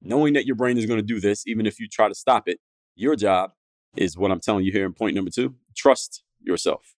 knowing 0.00 0.34
that 0.34 0.46
your 0.46 0.56
brain 0.56 0.78
is 0.78 0.86
going 0.86 1.00
to 1.00 1.06
do 1.06 1.20
this, 1.20 1.46
even 1.46 1.66
if 1.66 1.78
you 1.80 1.88
try 1.88 2.08
to 2.08 2.14
stop 2.14 2.48
it, 2.48 2.58
your 2.94 3.16
job 3.16 3.50
is 3.96 4.16
what 4.16 4.30
I'm 4.30 4.40
telling 4.40 4.64
you 4.64 4.72
here 4.72 4.86
in 4.86 4.92
point 4.92 5.14
number 5.14 5.30
two 5.30 5.54
trust 5.76 6.22
yourself. 6.40 6.94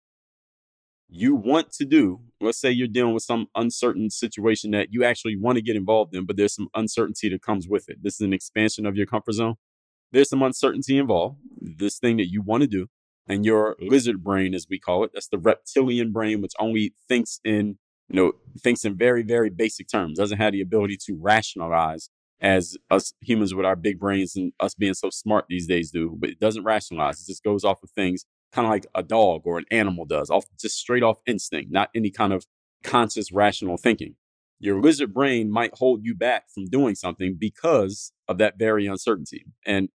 You 1.13 1.35
want 1.35 1.73
to 1.73 1.85
do, 1.85 2.21
let's 2.41 2.59
say 2.59 2.71
you're 2.71 2.87
dealing 2.87 3.15
with 3.15 3.25
some 3.25 3.49
uncertain 3.57 4.11
situation 4.11 4.71
that 4.71 4.93
you 4.93 5.03
actually 5.03 5.37
want 5.37 5.57
to 5.57 5.63
get 5.63 5.75
involved 5.75 6.15
in, 6.15 6.25
but 6.25 6.37
there's 6.37 6.55
some 6.55 6.69
uncertainty 6.75 7.29
that 7.31 7.43
comes 7.43 7.67
with 7.67 7.89
it. 7.89 8.03
This 8.03 8.15
is 8.15 8.21
an 8.21 8.33
expansion 8.33 8.87
of 8.87 8.97
your 8.97 9.07
comfort 9.07 9.33
zone. 9.33 9.57
There's 10.13 10.29
some 10.29 10.43
uncertainty 10.43 10.99
involved. 10.99 11.39
This 11.61 11.99
thing 11.99 12.17
that 12.19 12.31
you 12.31 12.43
want 12.43 12.63
to 12.63 12.69
do, 12.69 12.87
and 13.27 13.45
your 13.45 13.75
mm-hmm. 13.75 13.89
lizard 13.89 14.23
brain, 14.23 14.55
as 14.55 14.67
we 14.71 14.79
call 14.79 15.03
it, 15.03 15.11
that's 15.13 15.29
the 15.29 15.39
reptilian 15.39 16.13
brain, 16.13 16.41
which 16.41 16.53
only 16.61 16.95
thinks 17.09 17.41
in, 17.45 17.79
you 18.09 18.17
know, 18.17 18.33
thinks 18.59 18.85
in 18.85 18.97
very, 18.97 19.25
very 19.25 19.51
basic 19.51 19.89
terms, 19.89 20.19
doesn't 20.19 20.39
have 20.39 20.53
the 20.53 20.61
ability 20.61 20.97
to 21.07 21.19
rationalize 21.21 22.09
as 22.41 22.77
us 22.89 23.13
humans 23.21 23.53
with 23.53 23.67
our 23.67 23.77
big 23.77 23.99
brains 23.99 24.37
and 24.37 24.53
us 24.61 24.75
being 24.75 24.95
so 24.95 25.11
smart 25.11 25.45
these 25.49 25.67
days 25.67 25.91
do, 25.91 26.17
but 26.19 26.31
it 26.31 26.41
doesn't 26.41 26.65
rationalize. 26.65 27.21
It 27.21 27.27
just 27.27 27.43
goes 27.43 27.65
off 27.65 27.83
of 27.83 27.91
things 27.91 28.25
kind 28.53 28.67
of 28.67 28.71
like 28.71 28.87
a 28.95 29.03
dog 29.03 29.43
or 29.45 29.59
an 29.59 29.65
animal 29.71 30.05
does, 30.05 30.31
off 30.31 30.45
just 30.59 30.77
straight 30.77 31.03
off 31.03 31.19
instinct, 31.27 31.71
not 31.71 31.91
any 31.95 32.11
kind 32.11 32.33
of 32.33 32.47
conscious 32.83 33.33
rational 33.33 33.77
thinking. 33.77 34.17
Your 34.59 34.81
lizard 34.81 35.15
brain 35.15 35.51
might 35.51 35.75
hold 35.75 36.05
you 36.05 36.15
back 36.15 36.51
from 36.53 36.67
doing 36.67 36.95
something 36.95 37.37
because 37.39 38.13
of 38.29 38.39
that 38.39 38.59
very 38.59 38.87
uncertainty. 38.87 39.47
And 39.65 39.89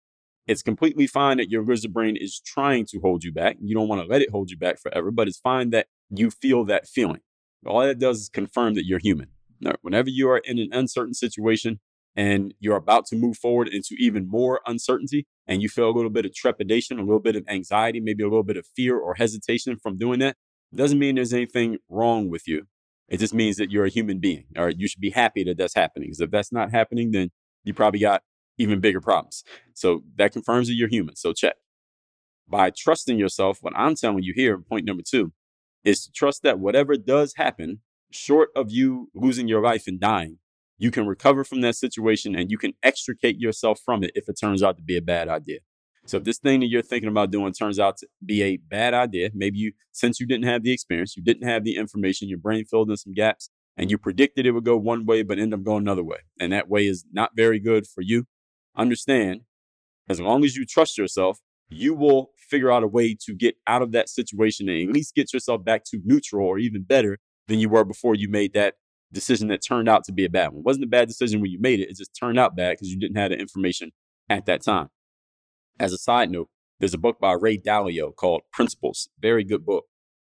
it's 0.48 0.62
completely 0.64 1.08
fine 1.08 1.38
that 1.38 1.50
your 1.50 1.64
lizard 1.64 1.94
brain 1.94 2.16
is 2.16 2.40
trying 2.40 2.86
to 2.88 3.00
hold 3.00 3.24
you 3.24 3.32
back. 3.32 3.58
You 3.62 3.76
don't 3.76 3.88
want 3.88 4.02
to 4.02 4.08
let 4.08 4.22
it 4.22 4.32
hold 4.32 4.50
you 4.52 4.58
back 4.58 4.80
forever, 4.80 5.12
but 5.12 5.28
it's 5.28 5.40
fine 5.40 5.70
that 5.72 5.88
you 6.10 6.32
feel 6.32 6.66
that 6.66 6.88
feeling. 6.88 7.22
All 7.66 7.82
that 7.82 8.00
does 8.00 8.22
is 8.22 8.30
confirm 8.30 8.76
that 8.76 8.86
you're 8.86 9.00
human. 9.00 9.30
Now, 9.60 9.74
whenever 9.82 10.10
you 10.10 10.30
are 10.30 10.38
in 10.38 10.60
an 10.60 10.70
uncertain 10.72 11.14
situation, 11.14 11.80
and 12.16 12.54
you're 12.60 12.78
about 12.78 13.06
to 13.08 13.16
move 13.16 13.38
forward 13.38 13.68
into 13.68 13.96
even 14.00 14.28
more 14.28 14.62
uncertainty 14.66 15.28
and 15.48 15.62
you 15.62 15.70
feel 15.70 15.90
a 15.90 15.92
little 15.92 16.10
bit 16.10 16.26
of 16.26 16.34
trepidation, 16.34 17.00
a 17.00 17.04
little 17.04 17.20
bit 17.20 17.36
of 17.36 17.44
anxiety, 17.48 18.00
maybe 18.00 18.24
a 18.24 18.28
little 18.28 18.44
bit 18.44 18.58
of 18.58 18.66
fear 18.76 18.98
or 18.98 19.16
hesitation 19.16 19.78
from 19.78 19.98
doing 19.98 20.20
that, 20.20 20.36
doesn't 20.74 21.00
mean 21.00 21.16
there's 21.16 21.34
anything 21.34 21.78
wrong 21.90 22.30
with 22.30 22.48
you. 22.48 22.68
It 23.08 23.18
just 23.20 23.34
means 23.34 23.58
that 23.58 23.72
you're 23.72 23.86
a 23.86 23.90
human 23.90 24.20
being, 24.20 24.46
or 24.58 24.70
you 24.70 24.88
should 24.88 25.02
be 25.02 25.12
happy 25.12 25.44
that 25.44 25.58
that's 25.58 25.76
happening. 25.76 26.08
Because 26.08 26.22
if 26.22 26.32
that's 26.32 26.52
not 26.52 26.72
happening, 26.72 27.12
then 27.12 27.30
you 27.64 27.74
probably 27.74 28.00
got 28.00 28.24
even 28.58 28.80
bigger 28.80 29.02
problems. 29.02 29.44
So 29.74 30.04
that 30.16 30.32
confirms 30.32 30.68
that 30.68 30.74
you're 30.74 30.90
human. 30.90 31.16
So 31.16 31.34
check. 31.34 31.56
By 32.48 32.72
trusting 32.76 33.18
yourself, 33.18 33.60
what 33.62 33.74
I'm 33.76 33.96
telling 33.96 34.24
you 34.24 34.34
here, 34.36 34.58
point 34.58 34.86
number 34.86 35.04
two, 35.08 35.34
is 35.84 36.06
to 36.06 36.12
trust 36.12 36.44
that 36.44 36.60
whatever 36.60 36.96
does 36.96 37.34
happen, 37.36 37.82
short 38.12 38.50
of 38.56 38.72
you 38.72 39.10
losing 39.14 39.48
your 39.48 39.62
life 39.62 39.88
and 39.88 40.00
dying, 40.00 40.40
you 40.78 40.92
can 40.92 41.08
recover 41.08 41.44
from 41.44 41.62
that 41.62 41.76
situation 41.76 42.36
and 42.36 42.52
you 42.52 42.58
can 42.58 42.74
extricate 42.84 43.40
yourself 43.40 43.80
from 43.84 44.04
it 44.04 44.12
if 44.16 44.28
it 44.28 44.38
turns 44.40 44.62
out 44.62 44.78
to 44.78 44.84
be 44.84 44.98
a 44.98 45.02
bad 45.02 45.30
idea. 45.30 45.60
So 46.06 46.18
if 46.18 46.24
this 46.24 46.38
thing 46.38 46.60
that 46.60 46.68
you're 46.68 46.84
thinking 46.84 47.10
about 47.10 47.32
doing 47.32 47.52
turns 47.52 47.80
out 47.80 47.98
to 47.98 48.08
be 48.24 48.44
a 48.44 48.58
bad 48.58 48.94
idea, 48.94 49.32
maybe 49.34 49.58
you, 49.58 49.72
since 49.92 50.20
you 50.20 50.28
didn't 50.28 50.46
have 50.46 50.64
the 50.64 50.72
experience, 50.72 51.18
you 51.18 51.24
didn't 51.24 51.48
have 51.48 51.64
the 51.64 51.78
information, 51.78 52.30
your 52.30 52.38
brain 52.38 52.64
filled 52.66 52.92
in 52.92 52.98
some 52.98 53.14
gaps, 53.14 53.50
and 53.76 53.90
you 53.90 53.98
predicted 53.98 54.46
it 54.46 54.52
would 54.52 54.64
go 54.64 54.78
one 54.78 55.06
way, 55.06 55.24
but 55.24 55.40
end 55.40 55.54
up 55.54 55.64
going 55.64 55.82
another 55.82 56.04
way. 56.04 56.20
And 56.40 56.54
that 56.54 56.70
way 56.70 56.86
is 56.86 57.06
not 57.12 57.32
very 57.36 57.60
good 57.60 57.88
for 57.88 58.02
you. 58.02 58.26
Understand, 58.78 59.42
as 60.08 60.22
long 60.22 60.46
as 60.46 60.56
you 60.56 60.66
trust 60.66 60.98
yourself, 60.98 61.40
you 61.70 61.96
will 61.96 62.30
figure 62.38 62.72
out 62.72 62.84
a 62.84 62.88
way 62.88 63.18
to 63.26 63.34
get 63.34 63.56
out 63.66 63.82
of 63.82 63.92
that 63.92 64.08
situation 64.08 64.70
and 64.70 64.90
at 64.90 64.94
least 64.94 65.16
get 65.16 65.34
yourself 65.34 65.66
back 65.66 65.84
to 65.86 66.00
neutral 66.06 66.46
or 66.46 66.60
even 66.60 66.84
better 66.84 67.18
than 67.48 67.60
you 67.60 67.70
were 67.70 67.84
before 67.84 68.14
you 68.14 68.30
made 68.30 68.54
that 68.54 68.76
decision 69.12 69.48
that 69.50 69.64
turned 69.66 69.90
out 69.90 70.04
to 70.06 70.12
be 70.12 70.26
a 70.26 70.30
bad 70.30 70.50
one. 70.50 70.60
It 70.60 70.66
wasn't 70.66 70.86
a 70.86 70.90
bad 70.90 71.08
decision 71.08 71.42
when 71.42 71.52
you 71.52 71.60
made 71.60 71.80
it. 71.80 71.90
It 71.90 71.98
just 71.98 72.16
turned 72.16 72.40
out 72.40 72.56
bad 72.56 72.74
because 72.74 72.90
you 72.90 73.00
didn't 73.00 73.18
have 73.18 73.32
the 73.32 73.38
information 73.38 73.92
at 74.30 74.46
that 74.46 74.64
time. 74.64 74.90
As 75.80 75.94
a 75.94 75.98
side 75.98 76.32
note, 76.32 76.50
there's 76.80 76.94
a 76.94 77.00
book 77.00 77.20
by 77.20 77.34
Ray 77.34 77.58
Dalio 77.58 78.16
called 78.16 78.42
Principles. 78.52 79.10
Very 79.20 79.44
good 79.44 79.66
book. 79.66 79.86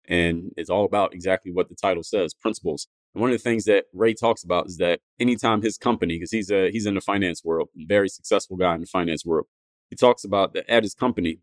And 0.09 0.53
it's 0.57 0.71
all 0.71 0.85
about 0.85 1.15
exactly 1.15 1.53
what 1.53 1.69
the 1.69 1.75
title 1.75 2.03
says, 2.03 2.35
principles. 2.35 2.89
And 3.15 3.21
one 3.21 3.31
of 3.31 3.39
the 3.39 3.43
things 3.43 3.65
that 3.65 3.85
Ray 3.93 4.15
talks 4.15 4.43
about 4.43 4.67
is 4.67 4.77
that 4.79 5.01
anytime 5.19 5.63
his 5.63 5.77
company, 5.77 6.17
because 6.17 6.33
he's 6.33 6.51
a 6.51 6.71
he's 6.71 6.87
in 6.87 6.95
the 6.95 7.01
finance 7.01 7.45
world, 7.45 7.69
very 7.77 8.09
successful 8.09 8.57
guy 8.57 8.75
in 8.75 8.81
the 8.81 8.87
finance 8.87 9.25
world, 9.25 9.47
he 9.89 9.97
talks 9.97 10.25
about 10.25 10.55
that 10.55 10.71
at 10.71 10.85
his 10.85 10.95
company, 10.95 11.41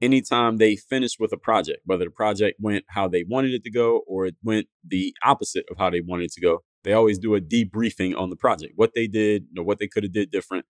anytime 0.00 0.56
they 0.56 0.76
finished 0.76 1.16
with 1.18 1.32
a 1.32 1.36
project, 1.36 1.80
whether 1.84 2.04
the 2.04 2.10
project 2.10 2.58
went 2.60 2.84
how 2.88 3.08
they 3.08 3.24
wanted 3.28 3.52
it 3.52 3.64
to 3.64 3.70
go 3.70 4.02
or 4.06 4.26
it 4.26 4.36
went 4.42 4.68
the 4.86 5.14
opposite 5.24 5.64
of 5.70 5.78
how 5.78 5.90
they 5.90 6.00
wanted 6.00 6.24
it 6.24 6.32
to 6.32 6.40
go, 6.40 6.62
they 6.84 6.92
always 6.92 7.18
do 7.18 7.34
a 7.34 7.40
debriefing 7.40 8.16
on 8.16 8.30
the 8.30 8.36
project, 8.36 8.74
what 8.76 8.92
they 8.94 9.06
did, 9.06 9.42
you 9.42 9.54
know, 9.54 9.62
what 9.62 9.78
they 9.78 9.88
could 9.88 10.04
have 10.04 10.12
did 10.12 10.30
different. 10.30 10.64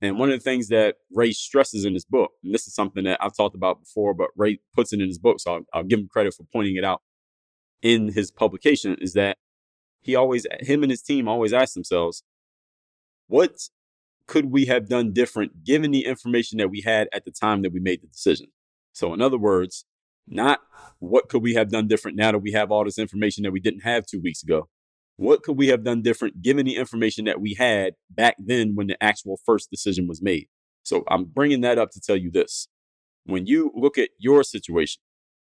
And 0.00 0.18
one 0.18 0.30
of 0.30 0.38
the 0.38 0.42
things 0.42 0.68
that 0.68 0.96
Ray 1.12 1.32
stresses 1.32 1.84
in 1.84 1.94
his 1.94 2.04
book, 2.04 2.32
and 2.42 2.52
this 2.52 2.66
is 2.66 2.74
something 2.74 3.04
that 3.04 3.18
I've 3.22 3.36
talked 3.36 3.54
about 3.54 3.80
before, 3.80 4.12
but 4.12 4.28
Ray 4.36 4.58
puts 4.74 4.92
it 4.92 5.00
in 5.00 5.08
his 5.08 5.18
book, 5.18 5.40
so 5.40 5.54
I'll, 5.54 5.60
I'll 5.72 5.84
give 5.84 5.98
him 5.98 6.08
credit 6.08 6.34
for 6.34 6.44
pointing 6.52 6.76
it 6.76 6.84
out 6.84 7.00
in 7.80 8.12
his 8.12 8.30
publication, 8.30 8.96
is 9.00 9.14
that 9.14 9.38
he 10.02 10.14
always, 10.14 10.46
him 10.60 10.82
and 10.82 10.90
his 10.90 11.00
team 11.00 11.26
always 11.26 11.54
ask 11.54 11.72
themselves, 11.72 12.22
what 13.28 13.52
could 14.26 14.46
we 14.46 14.66
have 14.66 14.88
done 14.88 15.12
different 15.12 15.64
given 15.64 15.90
the 15.90 16.04
information 16.04 16.58
that 16.58 16.70
we 16.70 16.82
had 16.82 17.08
at 17.12 17.24
the 17.24 17.30
time 17.30 17.62
that 17.62 17.72
we 17.72 17.80
made 17.80 18.02
the 18.02 18.06
decision? 18.06 18.48
So, 18.94 19.12
in 19.12 19.20
other 19.20 19.36
words, 19.36 19.84
not 20.26 20.60
what 21.00 21.28
could 21.28 21.42
we 21.42 21.52
have 21.54 21.70
done 21.70 21.86
different 21.86 22.16
now 22.16 22.32
that 22.32 22.38
we 22.38 22.52
have 22.52 22.70
all 22.70 22.84
this 22.84 22.98
information 22.98 23.42
that 23.42 23.52
we 23.52 23.60
didn't 23.60 23.80
have 23.80 24.06
two 24.06 24.20
weeks 24.22 24.42
ago. 24.42 24.68
What 25.16 25.42
could 25.42 25.58
we 25.58 25.68
have 25.68 25.84
done 25.84 26.00
different 26.00 26.40
given 26.40 26.64
the 26.64 26.76
information 26.76 27.26
that 27.26 27.40
we 27.40 27.54
had 27.54 27.94
back 28.10 28.36
then 28.38 28.74
when 28.74 28.86
the 28.86 29.02
actual 29.02 29.38
first 29.44 29.70
decision 29.70 30.08
was 30.08 30.22
made? 30.22 30.46
So, 30.84 31.04
I'm 31.08 31.24
bringing 31.24 31.60
that 31.60 31.78
up 31.78 31.90
to 31.90 32.00
tell 32.00 32.16
you 32.16 32.30
this. 32.30 32.68
When 33.26 33.46
you 33.46 33.72
look 33.74 33.98
at 33.98 34.10
your 34.18 34.42
situation, 34.42 35.02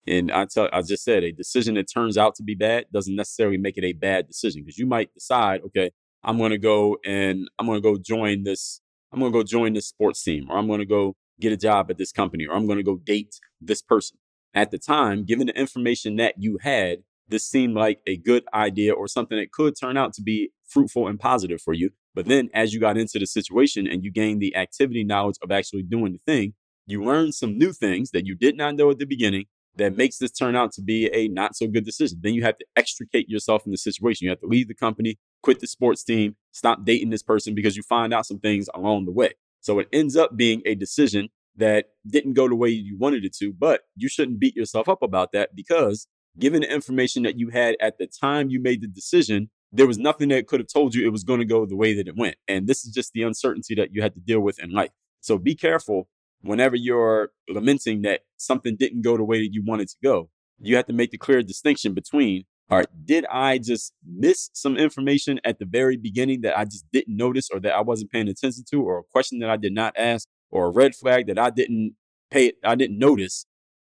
and 0.07 0.31
I 0.31 0.47
tell, 0.47 0.69
I 0.73 0.83
just 0.83 1.05
said 1.05 1.25
a 1.25 1.33
decision 1.33 1.75
that 1.75 1.91
turns 1.93 2.17
out 2.17 2.35
to 2.37 2.43
be 2.43 2.55
bad 2.55 2.87
doesn't 2.93 3.15
necessarily 3.15 3.59
make 3.59 3.77
it 3.77 3.85
a 3.85 3.93
bad 3.93 4.27
decision 4.27 4.63
because 4.63 4.79
you 4.79 4.87
might 4.87 5.13
decide, 5.15 5.61
okay, 5.67 5.91
I'm 6.23 6.39
going 6.39 6.51
to 6.51 6.59
go 6.59 6.99
and 7.05 7.49
I'm 7.59 7.67
going 7.67 7.79
to 7.79 7.83
go 7.83 7.97
join 7.99 8.43
this. 8.43 8.81
I'm 9.13 9.21
going 9.21 9.33
to 9.33 9.39
go 9.39 9.43
join 9.43 9.73
this 9.73 9.89
sports 9.89 10.23
team, 10.23 10.47
or 10.51 10.57
I'm 10.57 10.69
going 10.69 10.81
to 10.81 10.87
go 10.87 11.17
get 11.41 11.53
a 11.53 11.57
job 11.57 11.91
at 11.91 11.99
this 11.99 12.13
company 12.13 12.47
or 12.47 12.55
I'm 12.55 12.67
going 12.67 12.79
to 12.79 12.85
go 12.85 12.97
date 12.97 13.37
this 13.61 13.83
person. 13.83 14.19
At 14.55 14.71
the 14.71 14.79
time, 14.79 15.25
given 15.25 15.47
the 15.47 15.59
information 15.59 16.17
that 16.17 16.35
you 16.39 16.59
had, 16.61 16.99
this 17.29 17.47
seemed 17.47 17.75
like 17.75 18.01
a 18.07 18.17
good 18.17 18.45
idea 18.53 18.93
or 18.93 19.07
something 19.07 19.39
that 19.39 19.53
could 19.53 19.75
turn 19.79 19.97
out 19.97 20.13
to 20.15 20.23
be 20.23 20.51
fruitful 20.67 21.07
and 21.07 21.19
positive 21.19 21.61
for 21.61 21.73
you. 21.73 21.91
But 22.15 22.27
then 22.27 22.51
as 22.53 22.75
you 22.75 22.81
got 22.81 22.97
into 22.97 23.19
the 23.19 23.27
situation 23.27 23.87
and 23.87 24.05
you 24.05 24.11
gained 24.11 24.43
the 24.43 24.57
activity 24.57 25.05
knowledge 25.05 25.37
of 25.43 25.53
actually 25.53 25.85
doing 25.85 26.13
the 26.13 26.19
thing, 26.19 26.55
you 26.87 27.05
learned 27.05 27.35
some 27.35 27.57
new 27.57 27.73
things 27.73 28.11
that 28.11 28.27
you 28.27 28.35
did 28.35 28.57
not 28.57 28.75
know 28.75 28.91
at 28.91 28.99
the 28.99 29.07
beginning 29.07 29.45
that 29.77 29.97
makes 29.97 30.19
this 30.19 30.33
turn 30.33 30.57
out 30.57 30.73
to 30.73 30.83
be 30.83 31.09
a 31.15 31.29
not 31.29 31.55
so 31.55 31.69
good 31.69 31.85
decision. 31.85 32.19
Then 32.21 32.35
you 32.35 32.43
have 32.43 32.59
to 32.59 32.67
extricate 32.77 33.29
yourself 33.29 33.63
from 33.63 33.73
the 33.73 33.79
situation. 33.79 34.25
You 34.25 34.31
have 34.31 34.41
to 34.41 34.47
leave 34.47 34.67
the 34.67 34.75
company, 34.75 35.19
quit 35.43 35.61
the 35.61 35.69
sports 35.69 36.03
team, 36.03 36.37
stop 36.51 36.85
dating 36.85 37.11
this 37.11 37.23
person 37.23 37.55
because 37.55 37.77
you 37.77 37.85
find 37.85 38.13
out 38.13 38.27
some 38.27 38.41
things 38.41 38.69
along 38.75 39.05
the 39.05 39.13
way. 39.13 39.35
So 39.61 39.79
it 39.79 39.89
ends 39.93 40.17
up 40.17 40.37
being 40.37 40.63
a 40.65 40.75
decision 40.75 41.29
that 41.57 41.87
didn't 42.07 42.35
go 42.35 42.49
the 42.49 42.55
way 42.55 42.69
you 42.69 42.97
wanted 42.99 43.25
it 43.25 43.35
to, 43.37 43.53
but 43.53 43.83
you 43.97 44.09
shouldn't 44.09 44.41
beat 44.41 44.57
yourself 44.57 44.89
up 44.89 45.03
about 45.03 45.33
that 45.33 45.55
because 45.55 46.07
given 46.39 46.63
the 46.63 46.73
information 46.73 47.23
that 47.25 47.39
you 47.39 47.49
had 47.51 47.77
at 47.81 47.99
the 47.99 48.07
time 48.07 48.51
you 48.51 48.61
made 48.61 48.81
the 48.81 48.87
decision, 48.87 49.51
there 49.73 49.87
was 49.87 49.99
nothing 49.99 50.31
that 50.31 50.47
could 50.47 50.61
have 50.61 50.73
told 50.73 50.95
you 50.95 51.07
it 51.07 51.13
was 51.13 51.25
going 51.25 51.41
to 51.41 51.47
go 51.47 51.67
the 51.67 51.77
way 51.77 51.95
that 51.95 52.09
it 52.09 52.17
went. 52.17 52.37
And 52.49 52.67
this 52.67 52.85
is 52.85 52.93
just 52.93 53.13
the 53.13 53.23
uncertainty 53.23 53.75
that 53.77 53.93
you 53.93 54.03
had 54.03 54.15
to 54.15 54.21
deal 54.21 54.41
with 54.41 54.59
in 54.59 54.73
life. 54.73 54.91
So 55.21 55.39
be 55.39 55.55
careful 55.55 56.09
whenever 56.41 56.77
you're 56.77 57.31
lamenting 57.49 58.03
that 58.03 58.21
something 58.37 58.77
didn't 58.77 59.03
go 59.03 59.17
the 59.17 59.25
way 59.25 59.41
that 59.41 59.53
you 59.53 59.63
wanted 59.65 59.89
to 59.89 59.97
go. 60.03 60.31
You 60.59 60.77
have 60.77 60.87
to 60.87 60.93
make 60.93 61.11
the 61.11 61.19
clear 61.19 61.43
distinction 61.43 61.95
between 61.95 62.45
all 62.71 62.79
right, 62.79 62.87
did 63.05 63.27
I 63.27 63.59
just 63.59 63.93
miss 64.07 64.51
some 64.53 64.77
information 64.77 65.41
at 65.45 65.59
the 65.59 65.65
very 65.65 65.97
beginning 65.97 66.43
that 66.43 66.57
I 66.57 66.65
just 66.65 66.87
didn't 66.93 67.17
notice 67.17 67.49
or 67.53 67.59
that 67.61 67.75
I 67.75 67.81
wasn't 67.81 68.13
paying 68.13 68.29
attention 68.29 68.65
to, 68.71 68.83
or 68.83 68.99
a 69.01 69.03
question 69.03 69.41
that 69.41 69.51
I 69.51 69.57
did 69.57 69.73
not 69.73 69.95
ask, 69.99 70.29
or 70.51 70.67
a 70.67 70.71
red 70.71 70.95
flag 70.95 71.27
that 71.27 71.39
I 71.39 71.51
didn't 71.51 71.97
pay, 72.31 72.53
I 72.65 72.77
didn't 72.77 72.99
notice, 72.99 73.45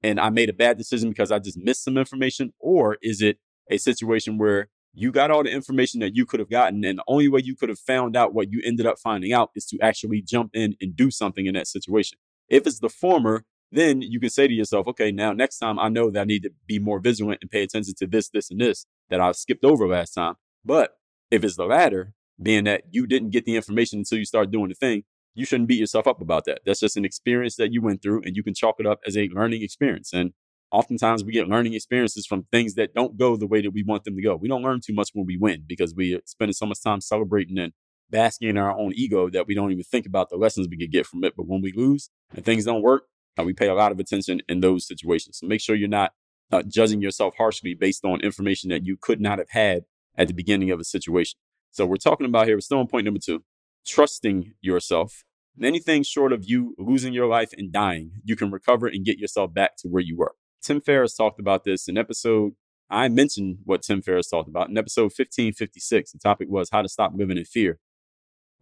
and 0.03 0.19
I 0.19 0.29
made 0.29 0.49
a 0.49 0.53
bad 0.53 0.77
decision 0.77 1.09
because 1.09 1.31
I 1.31 1.39
just 1.39 1.57
missed 1.57 1.83
some 1.83 1.97
information? 1.97 2.53
Or 2.59 2.97
is 3.01 3.21
it 3.21 3.39
a 3.71 3.77
situation 3.77 4.37
where 4.37 4.69
you 4.93 5.11
got 5.11 5.31
all 5.31 5.43
the 5.43 5.51
information 5.51 5.99
that 6.01 6.15
you 6.15 6.27
could 6.27 6.39
have 6.39 6.49
gotten, 6.49 6.85
and 6.85 6.99
the 6.99 7.03
only 7.07 7.27
way 7.29 7.41
you 7.43 7.55
could 7.55 7.69
have 7.69 7.79
found 7.79 8.15
out 8.15 8.35
what 8.35 8.51
you 8.51 8.61
ended 8.63 8.85
up 8.85 8.99
finding 8.99 9.33
out 9.33 9.49
is 9.55 9.65
to 9.67 9.79
actually 9.81 10.21
jump 10.21 10.51
in 10.53 10.75
and 10.79 10.95
do 10.95 11.09
something 11.09 11.47
in 11.47 11.55
that 11.55 11.67
situation? 11.67 12.19
If 12.47 12.67
it's 12.67 12.79
the 12.79 12.89
former, 12.89 13.43
then 13.71 14.01
you 14.01 14.19
can 14.19 14.29
say 14.29 14.47
to 14.47 14.53
yourself, 14.53 14.87
okay, 14.87 15.11
now 15.11 15.33
next 15.33 15.59
time 15.59 15.77
I 15.79 15.89
know 15.89 16.09
that 16.09 16.21
I 16.21 16.25
need 16.25 16.43
to 16.43 16.51
be 16.67 16.79
more 16.79 16.99
vigilant 16.99 17.39
and 17.41 17.51
pay 17.51 17.63
attention 17.63 17.93
to 17.97 18.07
this, 18.07 18.29
this, 18.29 18.49
and 18.49 18.61
this 18.61 18.85
that 19.09 19.19
I 19.19 19.31
skipped 19.33 19.65
over 19.65 19.87
last 19.87 20.13
time. 20.13 20.35
But 20.63 20.91
if 21.31 21.43
it's 21.43 21.57
the 21.57 21.65
latter, 21.65 22.13
being 22.41 22.65
that 22.65 22.83
you 22.91 23.07
didn't 23.07 23.31
get 23.31 23.45
the 23.45 23.55
information 23.55 23.99
until 23.99 24.19
you 24.19 24.25
start 24.25 24.51
doing 24.51 24.69
the 24.69 24.75
thing, 24.75 25.03
you 25.33 25.45
shouldn't 25.45 25.67
beat 25.67 25.79
yourself 25.79 26.07
up 26.07 26.21
about 26.21 26.45
that. 26.45 26.61
That's 26.65 26.79
just 26.79 26.97
an 26.97 27.05
experience 27.05 27.55
that 27.57 27.71
you 27.71 27.81
went 27.81 28.01
through 28.01 28.23
and 28.23 28.35
you 28.35 28.43
can 28.43 28.53
chalk 28.53 28.75
it 28.79 28.87
up 28.87 28.99
as 29.05 29.17
a 29.17 29.29
learning 29.29 29.61
experience. 29.61 30.13
And 30.13 30.33
oftentimes 30.71 31.23
we 31.23 31.31
get 31.31 31.47
learning 31.47 31.73
experiences 31.73 32.25
from 32.25 32.47
things 32.51 32.75
that 32.75 32.93
don't 32.93 33.17
go 33.17 33.37
the 33.37 33.47
way 33.47 33.61
that 33.61 33.71
we 33.71 33.83
want 33.83 34.03
them 34.03 34.15
to 34.15 34.21
go. 34.21 34.35
We 34.35 34.47
don't 34.47 34.63
learn 34.63 34.81
too 34.83 34.93
much 34.93 35.09
when 35.13 35.25
we 35.25 35.37
win 35.37 35.63
because 35.67 35.93
we 35.93 36.15
are 36.15 36.21
spending 36.25 36.53
so 36.53 36.65
much 36.65 36.81
time 36.81 37.01
celebrating 37.01 37.57
and 37.57 37.73
basking 38.09 38.49
in 38.49 38.57
our 38.57 38.77
own 38.77 38.93
ego 38.95 39.29
that 39.29 39.47
we 39.47 39.53
don't 39.53 39.71
even 39.71 39.83
think 39.83 40.05
about 40.05 40.29
the 40.29 40.37
lessons 40.37 40.67
we 40.69 40.77
could 40.77 40.91
get 40.91 41.05
from 41.05 41.23
it. 41.23 41.33
But 41.35 41.47
when 41.47 41.61
we 41.61 41.73
lose 41.75 42.09
and 42.33 42.43
things 42.43 42.65
don't 42.65 42.81
work, 42.81 43.03
uh, 43.37 43.43
we 43.43 43.53
pay 43.53 43.67
a 43.67 43.73
lot 43.73 43.91
of 43.91 43.99
attention 43.99 44.41
in 44.47 44.61
those 44.61 44.87
situations. 44.87 45.39
So 45.39 45.47
make 45.47 45.61
sure 45.61 45.75
you're 45.75 45.87
not 45.87 46.13
uh, 46.51 46.63
judging 46.63 47.01
yourself 47.01 47.35
harshly 47.37 47.73
based 47.73 48.05
on 48.05 48.21
information 48.21 48.69
that 48.69 48.85
you 48.85 48.97
could 48.99 49.19
not 49.19 49.39
have 49.39 49.49
had 49.49 49.83
at 50.17 50.27
the 50.27 50.33
beginning 50.33 50.71
of 50.71 50.79
a 50.79 50.83
situation. 50.83 51.37
So 51.71 51.85
we're 51.85 51.97
talking 51.97 52.25
about 52.25 52.47
here, 52.47 52.55
we're 52.55 52.61
still 52.61 52.79
on 52.79 52.87
point 52.87 53.05
number 53.05 53.19
two, 53.23 53.43
trusting 53.85 54.53
yourself. 54.61 55.23
Anything 55.61 56.03
short 56.03 56.33
of 56.33 56.45
you 56.45 56.75
losing 56.77 57.13
your 57.13 57.27
life 57.27 57.51
and 57.57 57.71
dying, 57.71 58.11
you 58.23 58.35
can 58.35 58.51
recover 58.51 58.87
and 58.87 59.03
get 59.03 59.17
yourself 59.17 59.53
back 59.53 59.75
to 59.77 59.87
where 59.87 60.03
you 60.03 60.15
were. 60.15 60.33
Tim 60.61 60.81
Ferriss 60.81 61.15
talked 61.15 61.39
about 61.39 61.63
this 61.63 61.87
in 61.87 61.97
episode, 61.97 62.53
I 62.89 63.09
mentioned 63.09 63.59
what 63.65 63.81
Tim 63.81 64.01
Ferriss 64.01 64.29
talked 64.29 64.47
about 64.47 64.69
in 64.69 64.77
episode 64.77 65.03
1556. 65.03 66.11
The 66.11 66.19
topic 66.19 66.47
was 66.49 66.69
how 66.71 66.81
to 66.81 66.89
stop 66.89 67.11
living 67.15 67.37
in 67.37 67.43
fear. 67.43 67.79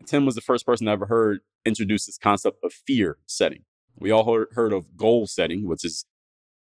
Tim 0.06 0.26
was 0.26 0.36
the 0.36 0.42
first 0.42 0.66
person 0.66 0.88
I 0.88 0.94
ever 0.94 1.06
heard 1.06 1.42
introduce 1.64 2.06
this 2.06 2.18
concept 2.18 2.58
of 2.64 2.74
fear 2.74 3.18
setting. 3.26 3.64
We 3.98 4.12
all 4.12 4.26
heard, 4.26 4.74
of 4.74 4.98
goal 4.98 5.28
setting, 5.28 5.68
which 5.68 5.86
is 5.86 6.06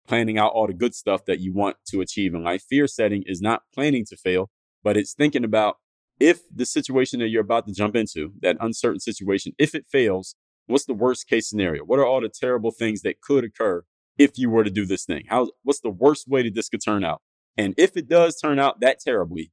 planning 0.06 0.38
out 0.38 0.52
all 0.52 0.66
the 0.66 0.74
good 0.74 0.94
stuff 0.94 1.24
that 1.26 1.40
you 1.40 1.52
want 1.52 1.76
to 1.86 2.00
achieve 2.00 2.34
in 2.34 2.44
life. 2.44 2.62
Fear 2.68 2.86
setting 2.86 3.24
is 3.26 3.40
not 3.40 3.62
planning 3.74 4.04
to 4.06 4.16
fail, 4.16 4.50
but 4.82 4.96
it's 4.96 5.14
thinking 5.14 5.44
about 5.44 5.76
if 6.20 6.42
the 6.54 6.66
situation 6.66 7.20
that 7.20 7.28
you're 7.28 7.42
about 7.42 7.66
to 7.66 7.72
jump 7.72 7.96
into, 7.96 8.32
that 8.40 8.56
uncertain 8.60 9.00
situation, 9.00 9.52
if 9.58 9.74
it 9.74 9.86
fails, 9.90 10.36
what's 10.66 10.84
the 10.84 10.94
worst 10.94 11.26
case 11.26 11.48
scenario? 11.48 11.82
What 11.84 11.98
are 11.98 12.06
all 12.06 12.20
the 12.20 12.28
terrible 12.28 12.70
things 12.70 13.02
that 13.02 13.20
could 13.20 13.44
occur 13.44 13.84
if 14.16 14.38
you 14.38 14.48
were 14.50 14.64
to 14.64 14.70
do 14.70 14.86
this 14.86 15.04
thing? 15.04 15.24
How 15.28 15.50
what's 15.62 15.80
the 15.80 15.90
worst 15.90 16.28
way 16.28 16.42
that 16.42 16.54
this 16.54 16.68
could 16.68 16.84
turn 16.84 17.04
out? 17.04 17.22
And 17.56 17.74
if 17.76 17.96
it 17.96 18.08
does 18.08 18.38
turn 18.38 18.58
out 18.58 18.80
that 18.80 19.00
terribly, 19.00 19.50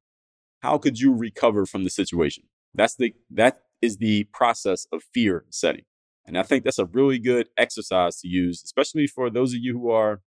how 0.62 0.78
could 0.78 1.00
you 1.00 1.14
recover 1.14 1.66
from 1.66 1.84
the 1.84 1.90
situation? 1.90 2.44
That's 2.74 2.96
the 2.96 3.14
that 3.32 3.60
is 3.82 3.98
the 3.98 4.26
process 4.26 4.86
of 4.92 5.04
fear 5.14 5.46
setting. 5.50 5.84
And 6.26 6.38
I 6.38 6.44
think 6.44 6.64
that's 6.64 6.80
a 6.80 6.86
really 6.86 7.20
good 7.20 7.48
exercise 7.58 8.20
to 8.22 8.28
use, 8.28 8.62
especially 8.64 9.08
for 9.08 9.30
those 9.30 9.54
of 9.54 9.60
you 9.62 9.74
who 9.74 9.90
are, 9.90 10.22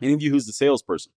any 0.00 0.12
of 0.12 0.22
you 0.22 0.30
who's 0.30 0.48
a 0.48 0.52
salesperson 0.52 1.12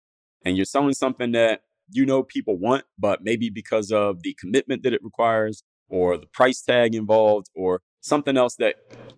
and 0.45 0.57
you're 0.57 0.65
selling 0.65 0.95
something 0.95 1.33
that 1.33 1.63
you 1.91 2.07
know 2.07 2.23
people 2.23 2.57
want, 2.57 2.85
but 2.99 3.23
maybe 3.23 3.51
because 3.51 3.91
of 3.91 4.23
the 4.23 4.35
commitment 4.39 4.83
that 4.83 4.93
it 4.93 5.03
requires 5.03 5.63
or 5.89 6.17
the 6.17 6.27
price 6.27 6.63
tag 6.63 6.95
involved 6.95 7.49
or 7.55 7.81
something 8.01 8.37
else 8.37 8.57
that 8.57 8.77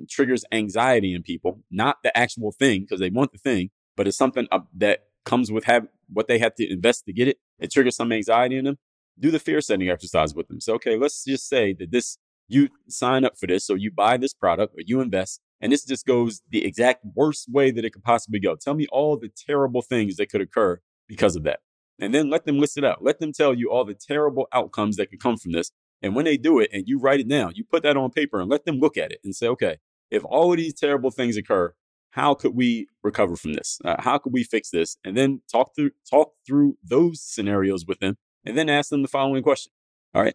triggers 0.08 0.44
anxiety 0.52 1.14
in 1.14 1.22
people, 1.22 1.60
not 1.70 1.99
the 2.02 2.16
actual 2.16 2.52
thing 2.52 2.82
because 2.82 3.00
they 3.00 3.10
want 3.10 3.32
the 3.32 3.38
thing, 3.38 3.70
but 3.96 4.08
it's 4.08 4.16
something 4.16 4.49
that 4.75 5.00
comes 5.25 5.52
with 5.52 5.64
have 5.64 5.87
what 6.08 6.26
they 6.26 6.38
have 6.38 6.54
to 6.54 6.72
invest 6.72 7.04
to 7.04 7.12
get 7.12 7.28
it. 7.28 7.38
It 7.58 7.70
triggers 7.70 7.96
some 7.96 8.12
anxiety 8.12 8.56
in 8.56 8.64
them. 8.64 8.78
Do 9.18 9.30
the 9.30 9.38
fear 9.38 9.60
setting 9.60 9.90
exercise 9.90 10.34
with 10.34 10.49
them. 10.49 10.60
So, 10.60 10.75
okay, 10.75 10.96
let's 10.96 11.25
just 11.25 11.49
say 11.49 11.75
that 11.75 11.90
this 11.90 12.16
you 12.50 12.69
sign 12.88 13.25
up 13.25 13.38
for 13.38 13.47
this 13.47 13.71
or 13.71 13.76
you 13.76 13.90
buy 13.90 14.16
this 14.16 14.35
product 14.35 14.75
or 14.75 14.83
you 14.85 15.00
invest 15.00 15.40
and 15.61 15.73
this 15.73 15.85
just 15.85 16.07
goes 16.07 16.42
the 16.50 16.64
exact 16.64 17.04
worst 17.14 17.49
way 17.50 17.71
that 17.71 17.85
it 17.85 17.90
could 17.90 18.02
possibly 18.02 18.40
go. 18.40 18.57
Tell 18.57 18.75
me 18.75 18.87
all 18.90 19.16
the 19.16 19.28
terrible 19.28 19.83
things 19.83 20.16
that 20.16 20.30
could 20.30 20.40
occur 20.40 20.80
because 21.07 21.37
of 21.37 21.42
that. 21.45 21.61
And 22.00 22.14
then 22.14 22.30
let 22.30 22.47
them 22.47 22.59
list 22.59 22.78
it 22.78 22.85
out. 22.85 23.04
Let 23.04 23.19
them 23.21 23.33
tell 23.33 23.52
you 23.52 23.71
all 23.71 23.85
the 23.85 23.95
terrible 23.95 24.49
outcomes 24.54 24.97
that 24.97 25.11
could 25.11 25.21
come 25.21 25.37
from 25.37 25.52
this. 25.52 25.71
And 26.02 26.14
when 26.14 26.25
they 26.25 26.38
do 26.38 26.59
it 26.59 26.71
and 26.73 26.85
you 26.87 26.99
write 26.99 27.21
it 27.21 27.28
down, 27.28 27.52
you 27.57 27.64
put 27.64 27.83
that 27.83 27.99
on 27.99 28.11
paper 28.11 28.40
and 28.40 28.50
let 28.50 28.64
them 28.64 28.78
look 28.78 28.97
at 28.97 29.12
it 29.12 29.21
and 29.23 29.37
say, 29.37 29.47
okay, 29.49 29.76
if 30.11 30.25
all 30.25 30.50
of 30.50 30.57
these 30.57 30.73
terrible 30.73 31.11
things 31.11 31.37
occur, 31.37 31.75
how 32.12 32.33
could 32.35 32.57
we 32.57 32.88
recover 33.04 33.37
from 33.37 33.52
this? 33.52 33.78
Uh, 33.85 33.97
how 33.99 34.16
could 34.16 34.33
we 34.33 34.45
fix 34.45 34.71
this? 34.71 34.97
And 35.04 35.16
then 35.16 35.42
talk 35.50 35.75
through 35.76 35.90
talk 36.09 36.33
through 36.47 36.78
those 36.83 37.23
scenarios 37.23 37.85
with 37.87 38.00
them, 38.00 38.16
and 38.45 38.59
then 38.59 38.69
ask 38.69 38.90
them 38.90 39.02
the 39.02 39.09
following 39.09 39.42
question. 39.42 39.73
All 40.12 40.23
right, 40.23 40.35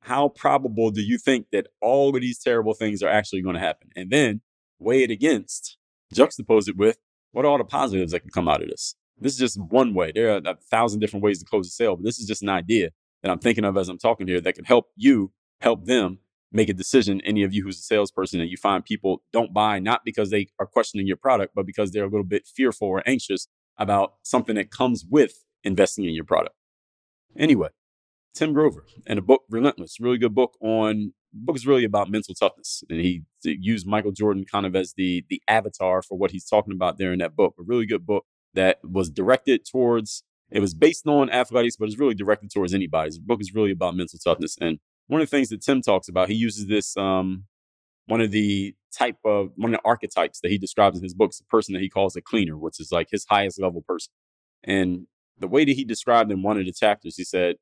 how 0.00 0.28
probable 0.28 0.90
do 0.90 1.02
you 1.02 1.18
think 1.18 1.46
that 1.52 1.68
all 1.80 2.14
of 2.14 2.20
these 2.20 2.38
terrible 2.38 2.74
things 2.74 3.02
are 3.02 3.08
actually 3.08 3.42
going 3.42 3.54
to 3.54 3.60
happen? 3.60 3.90
And 3.96 4.10
then 4.10 4.40
weigh 4.78 5.02
it 5.02 5.10
against, 5.10 5.76
juxtapose 6.14 6.68
it 6.68 6.76
with 6.76 6.98
what 7.32 7.44
are 7.44 7.48
all 7.48 7.58
the 7.58 7.64
positives 7.64 8.12
that 8.12 8.20
can 8.20 8.30
come 8.30 8.48
out 8.48 8.62
of 8.62 8.68
this. 8.68 8.94
This 9.20 9.32
is 9.32 9.38
just 9.38 9.60
one 9.60 9.94
way. 9.94 10.12
There 10.14 10.34
are 10.34 10.40
a 10.44 10.56
thousand 10.70 11.00
different 11.00 11.24
ways 11.24 11.40
to 11.40 11.44
close 11.44 11.66
a 11.66 11.70
sale, 11.70 11.96
but 11.96 12.04
this 12.04 12.18
is 12.18 12.26
just 12.26 12.42
an 12.42 12.48
idea 12.48 12.90
that 13.22 13.30
I'm 13.30 13.38
thinking 13.38 13.64
of 13.64 13.76
as 13.76 13.88
I'm 13.88 13.98
talking 13.98 14.28
here 14.28 14.40
that 14.40 14.54
can 14.54 14.64
help 14.64 14.86
you 14.96 15.32
help 15.60 15.86
them 15.86 16.18
make 16.52 16.68
a 16.68 16.74
decision. 16.74 17.20
Any 17.24 17.42
of 17.42 17.52
you 17.52 17.64
who's 17.64 17.78
a 17.78 17.82
salesperson 17.82 18.40
and 18.40 18.48
you 18.48 18.56
find 18.56 18.84
people 18.84 19.22
don't 19.32 19.52
buy 19.52 19.80
not 19.80 20.02
because 20.04 20.30
they 20.30 20.48
are 20.58 20.66
questioning 20.66 21.06
your 21.06 21.16
product, 21.16 21.54
but 21.54 21.66
because 21.66 21.90
they're 21.90 22.04
a 22.04 22.08
little 22.08 22.24
bit 22.24 22.46
fearful 22.46 22.88
or 22.88 23.02
anxious 23.06 23.48
about 23.76 24.14
something 24.22 24.54
that 24.54 24.70
comes 24.70 25.04
with 25.08 25.44
investing 25.64 26.04
in 26.04 26.14
your 26.14 26.24
product. 26.24 26.54
Anyway, 27.36 27.68
Tim 28.38 28.52
Grover 28.52 28.84
and 29.04 29.18
a 29.18 29.22
book, 29.22 29.42
Relentless, 29.50 29.98
really 29.98 30.16
good 30.16 30.34
book 30.34 30.56
on 30.60 31.12
book 31.32 31.56
is 31.56 31.66
really 31.66 31.84
about 31.84 32.08
mental 32.08 32.34
toughness. 32.34 32.84
And 32.88 33.00
he 33.00 33.24
used 33.42 33.84
Michael 33.84 34.12
Jordan 34.12 34.44
kind 34.50 34.64
of 34.64 34.76
as 34.76 34.94
the 34.96 35.24
the 35.28 35.42
avatar 35.48 36.02
for 36.02 36.16
what 36.16 36.30
he's 36.30 36.46
talking 36.46 36.72
about 36.72 36.98
there 36.98 37.12
in 37.12 37.18
that 37.18 37.34
book. 37.34 37.54
A 37.58 37.64
really 37.64 37.84
good 37.84 38.06
book 38.06 38.24
that 38.54 38.78
was 38.84 39.10
directed 39.10 39.66
towards 39.66 40.22
it 40.50 40.60
was 40.60 40.72
based 40.72 41.06
on 41.06 41.30
athletics, 41.30 41.76
but 41.76 41.88
it's 41.88 41.98
really 41.98 42.14
directed 42.14 42.50
towards 42.52 42.72
anybody. 42.72 43.10
The 43.10 43.20
book 43.20 43.40
is 43.40 43.54
really 43.54 43.72
about 43.72 43.96
mental 43.96 44.18
toughness. 44.18 44.56
And 44.60 44.78
one 45.08 45.20
of 45.20 45.28
the 45.28 45.36
things 45.36 45.48
that 45.48 45.60
Tim 45.60 45.82
talks 45.82 46.08
about, 46.08 46.28
he 46.28 46.34
uses 46.34 46.68
this 46.68 46.96
um 46.96 47.44
one 48.06 48.20
of 48.20 48.30
the 48.30 48.74
type 48.96 49.18
of 49.24 49.50
one 49.56 49.74
of 49.74 49.80
the 49.80 49.88
archetypes 49.88 50.40
that 50.40 50.50
he 50.52 50.58
describes 50.58 50.96
in 50.96 51.02
his 51.02 51.14
books, 51.14 51.40
a 51.40 51.44
person 51.44 51.72
that 51.72 51.82
he 51.82 51.90
calls 51.90 52.14
a 52.14 52.22
cleaner, 52.22 52.56
which 52.56 52.78
is 52.78 52.92
like 52.92 53.08
his 53.10 53.26
highest 53.28 53.60
level 53.60 53.82
person. 53.82 54.12
And 54.62 55.08
the 55.38 55.48
way 55.48 55.64
that 55.64 55.76
he 55.76 55.84
described 55.84 56.30
in 56.30 56.42
one 56.42 56.56
of 56.58 56.64
the 56.64 56.72
chapters, 56.72 57.16
he 57.16 57.24
said, 57.24 57.56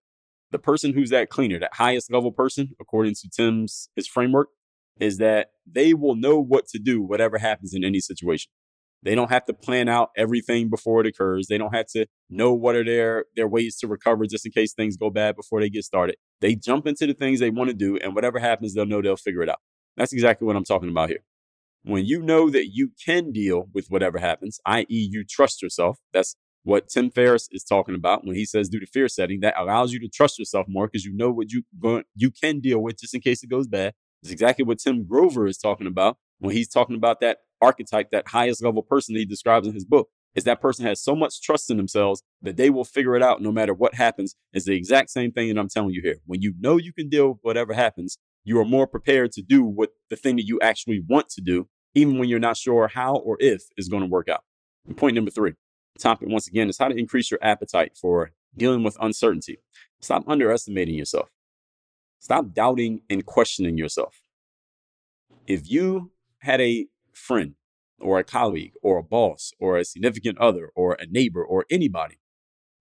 the 0.52 0.58
person 0.58 0.94
who's 0.94 1.10
that 1.10 1.28
cleaner, 1.28 1.58
that 1.58 1.74
highest 1.74 2.12
level 2.12 2.32
person, 2.32 2.70
according 2.80 3.14
to 3.14 3.28
Tim's 3.28 3.88
his 3.96 4.06
framework, 4.06 4.48
is 5.00 5.18
that 5.18 5.48
they 5.70 5.94
will 5.94 6.14
know 6.14 6.38
what 6.38 6.66
to 6.68 6.78
do, 6.78 7.02
whatever 7.02 7.38
happens 7.38 7.74
in 7.74 7.84
any 7.84 8.00
situation. 8.00 8.50
They 9.02 9.14
don't 9.14 9.30
have 9.30 9.44
to 9.44 9.54
plan 9.54 9.88
out 9.88 10.10
everything 10.16 10.68
before 10.68 11.00
it 11.00 11.06
occurs. 11.06 11.46
They 11.48 11.58
don't 11.58 11.74
have 11.74 11.86
to 11.88 12.06
know 12.30 12.52
what 12.52 12.74
are 12.74 12.84
their 12.84 13.26
their 13.36 13.46
ways 13.46 13.76
to 13.78 13.86
recover 13.86 14.26
just 14.26 14.46
in 14.46 14.52
case 14.52 14.72
things 14.72 14.96
go 14.96 15.10
bad 15.10 15.36
before 15.36 15.60
they 15.60 15.70
get 15.70 15.84
started. 15.84 16.16
They 16.40 16.54
jump 16.54 16.86
into 16.86 17.06
the 17.06 17.14
things 17.14 17.40
they 17.40 17.50
want 17.50 17.68
to 17.68 17.74
do, 17.74 17.98
and 17.98 18.14
whatever 18.14 18.38
happens, 18.38 18.74
they'll 18.74 18.86
know 18.86 19.02
they'll 19.02 19.16
figure 19.16 19.42
it 19.42 19.48
out. 19.48 19.60
That's 19.96 20.12
exactly 20.12 20.46
what 20.46 20.56
I'm 20.56 20.64
talking 20.64 20.88
about 20.88 21.08
here. 21.08 21.20
When 21.84 22.04
you 22.04 22.20
know 22.20 22.50
that 22.50 22.70
you 22.72 22.90
can 23.04 23.30
deal 23.30 23.68
with 23.72 23.86
whatever 23.88 24.18
happens, 24.18 24.58
i.e., 24.66 24.86
you 24.88 25.24
trust 25.24 25.62
yourself, 25.62 25.98
that's 26.12 26.34
what 26.66 26.88
Tim 26.88 27.10
Ferriss 27.10 27.48
is 27.52 27.62
talking 27.62 27.94
about 27.94 28.26
when 28.26 28.34
he 28.34 28.44
says 28.44 28.68
do 28.68 28.80
the 28.80 28.86
fear 28.86 29.06
setting. 29.06 29.38
That 29.38 29.54
allows 29.56 29.92
you 29.92 30.00
to 30.00 30.08
trust 30.08 30.36
yourself 30.36 30.66
more 30.68 30.88
because 30.88 31.04
you 31.04 31.16
know 31.16 31.30
what 31.30 31.52
you 31.52 31.62
you 32.16 32.30
can 32.32 32.58
deal 32.58 32.80
with 32.80 32.98
just 32.98 33.14
in 33.14 33.20
case 33.20 33.44
it 33.44 33.48
goes 33.48 33.68
bad. 33.68 33.94
It's 34.22 34.32
exactly 34.32 34.64
what 34.64 34.80
Tim 34.80 35.06
Grover 35.06 35.46
is 35.46 35.58
talking 35.58 35.86
about 35.86 36.18
when 36.40 36.56
he's 36.56 36.68
talking 36.68 36.96
about 36.96 37.20
that 37.20 37.38
archetype, 37.62 38.10
that 38.10 38.26
highest 38.28 38.64
level 38.64 38.82
person 38.82 39.14
that 39.14 39.20
he 39.20 39.24
describes 39.24 39.68
in 39.68 39.74
his 39.74 39.84
book. 39.84 40.08
Is 40.34 40.42
that 40.44 40.60
person 40.60 40.84
has 40.84 41.00
so 41.00 41.14
much 41.14 41.40
trust 41.40 41.70
in 41.70 41.76
themselves 41.76 42.24
that 42.42 42.56
they 42.56 42.68
will 42.68 42.84
figure 42.84 43.14
it 43.14 43.22
out 43.22 43.40
no 43.40 43.52
matter 43.52 43.72
what 43.72 43.94
happens. 43.94 44.34
Is 44.52 44.64
the 44.64 44.74
exact 44.74 45.10
same 45.10 45.30
thing 45.30 45.48
that 45.48 45.60
I'm 45.60 45.68
telling 45.68 45.92
you 45.92 46.02
here. 46.02 46.16
When 46.26 46.42
you 46.42 46.52
know 46.58 46.78
you 46.78 46.92
can 46.92 47.08
deal 47.08 47.28
with 47.28 47.38
whatever 47.42 47.74
happens, 47.74 48.18
you 48.42 48.58
are 48.58 48.64
more 48.64 48.88
prepared 48.88 49.30
to 49.32 49.42
do 49.42 49.62
what 49.62 49.90
the 50.10 50.16
thing 50.16 50.34
that 50.36 50.46
you 50.46 50.58
actually 50.60 51.00
want 51.08 51.28
to 51.30 51.40
do, 51.40 51.68
even 51.94 52.18
when 52.18 52.28
you're 52.28 52.40
not 52.40 52.56
sure 52.56 52.88
how 52.88 53.14
or 53.14 53.36
if 53.38 53.62
is 53.76 53.88
going 53.88 54.02
to 54.02 54.08
work 54.08 54.28
out. 54.28 54.42
And 54.84 54.96
point 54.96 55.14
number 55.14 55.30
three 55.30 55.52
topic 55.98 56.28
once 56.30 56.48
again 56.48 56.68
is 56.68 56.78
how 56.78 56.88
to 56.88 56.96
increase 56.96 57.30
your 57.30 57.40
appetite 57.42 57.96
for 58.00 58.32
dealing 58.56 58.82
with 58.82 58.96
uncertainty. 59.00 59.58
Stop 60.00 60.24
underestimating 60.28 60.94
yourself. 60.94 61.30
Stop 62.20 62.52
doubting 62.52 63.02
and 63.08 63.24
questioning 63.24 63.76
yourself. 63.78 64.20
If 65.46 65.70
you 65.70 66.12
had 66.40 66.60
a 66.60 66.86
friend 67.12 67.54
or 68.00 68.18
a 68.18 68.24
colleague 68.24 68.72
or 68.82 68.98
a 68.98 69.02
boss 69.02 69.52
or 69.58 69.78
a 69.78 69.84
significant 69.84 70.38
other 70.38 70.70
or 70.74 70.94
a 70.94 71.06
neighbor 71.06 71.44
or 71.44 71.64
anybody 71.70 72.18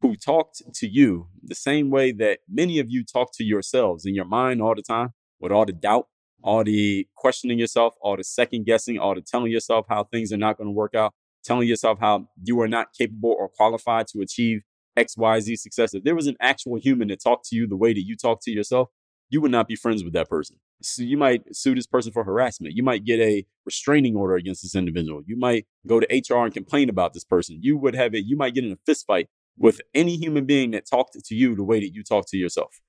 who 0.02 0.16
talked 0.16 0.62
to 0.74 0.88
you 0.88 1.28
the 1.42 1.56
same 1.56 1.90
way 1.90 2.12
that 2.12 2.40
many 2.50 2.80
of 2.80 2.90
you 2.90 3.04
talk 3.04 3.32
to 3.34 3.44
yourselves 3.44 4.06
in 4.06 4.14
your 4.14 4.26
mind 4.26 4.62
all 4.62 4.76
the 4.76 4.82
time 4.82 5.10
with 5.40 5.52
all 5.52 5.66
the 5.66 5.74
doubt, 5.74 6.08
all 6.44 6.64
the 6.64 7.08
questioning 7.16 7.58
yourself, 7.58 7.96
all 8.02 8.18
the 8.18 8.24
second 8.24 8.66
guessing, 8.66 9.00
all 9.00 9.16
the 9.16 9.22
telling 9.22 9.52
yourself 9.52 9.86
how 9.90 10.04
things 10.04 10.32
are 10.32 10.38
not 10.38 10.58
going 10.58 10.68
to 10.68 10.74
work 10.74 10.96
out, 10.96 11.14
telling 11.46 11.68
yourself 11.68 12.00
how 12.00 12.28
you 12.44 12.60
are 12.62 12.68
not 12.68 12.88
capable 12.98 13.36
or 13.38 13.50
qualified 13.50 14.08
to 14.08 14.22
achieve 14.22 14.62
XYZ 14.98 15.58
success. 15.58 15.94
If 15.94 16.04
there 16.04 16.16
was 16.16 16.28
an 16.28 16.38
actual 16.42 16.78
human 16.78 17.10
that 17.10 17.22
talked 17.22 17.46
to 17.50 17.56
you 17.56 17.68
the 17.68 17.78
way 17.78 17.94
that 17.94 18.04
you 18.06 18.16
talk 18.16 18.40
to 18.44 18.52
yourself, 18.52 18.90
you 19.30 19.42
would 19.42 19.52
not 19.52 19.68
be 19.68 19.76
friends 19.76 20.04
with 20.04 20.14
that 20.14 20.30
person. 20.30 20.58
So 20.82 21.02
you 21.02 21.18
might 21.18 21.56
sue 21.56 21.76
this 21.76 21.88
person 21.88 22.12
for 22.12 22.24
harassment. 22.24 22.76
You 22.76 22.84
might 22.84 23.06
get 23.06 23.20
a 23.20 23.46
restraining 23.66 24.16
order 24.16 24.36
against 24.36 24.62
this 24.62 24.76
individual. 24.76 25.22
You 25.26 25.38
might 25.38 25.66
go 25.88 26.00
to 26.00 26.08
HR 26.08 26.46
and 26.46 26.54
complain 26.54 26.90
about 26.90 27.14
this 27.14 27.24
person. 27.24 27.60
You 27.62 27.78
would 27.78 27.96
have 27.96 28.14
it, 28.14 28.26
you 28.26 28.38
might 28.38 28.54
get 28.54 28.66
in 28.66 28.72
a 28.72 28.78
fist 28.86 29.06
fight 29.08 29.28
with 29.58 29.82
any 29.94 30.16
human 30.18 30.46
being 30.46 30.72
that 30.72 30.88
talked 30.90 31.14
to 31.14 31.36
you 31.36 31.56
the 31.56 31.64
way 31.64 31.80
that 31.80 31.94
you 31.94 32.04
talk 32.04 32.26
to 32.28 32.38
yourself. 32.38 32.80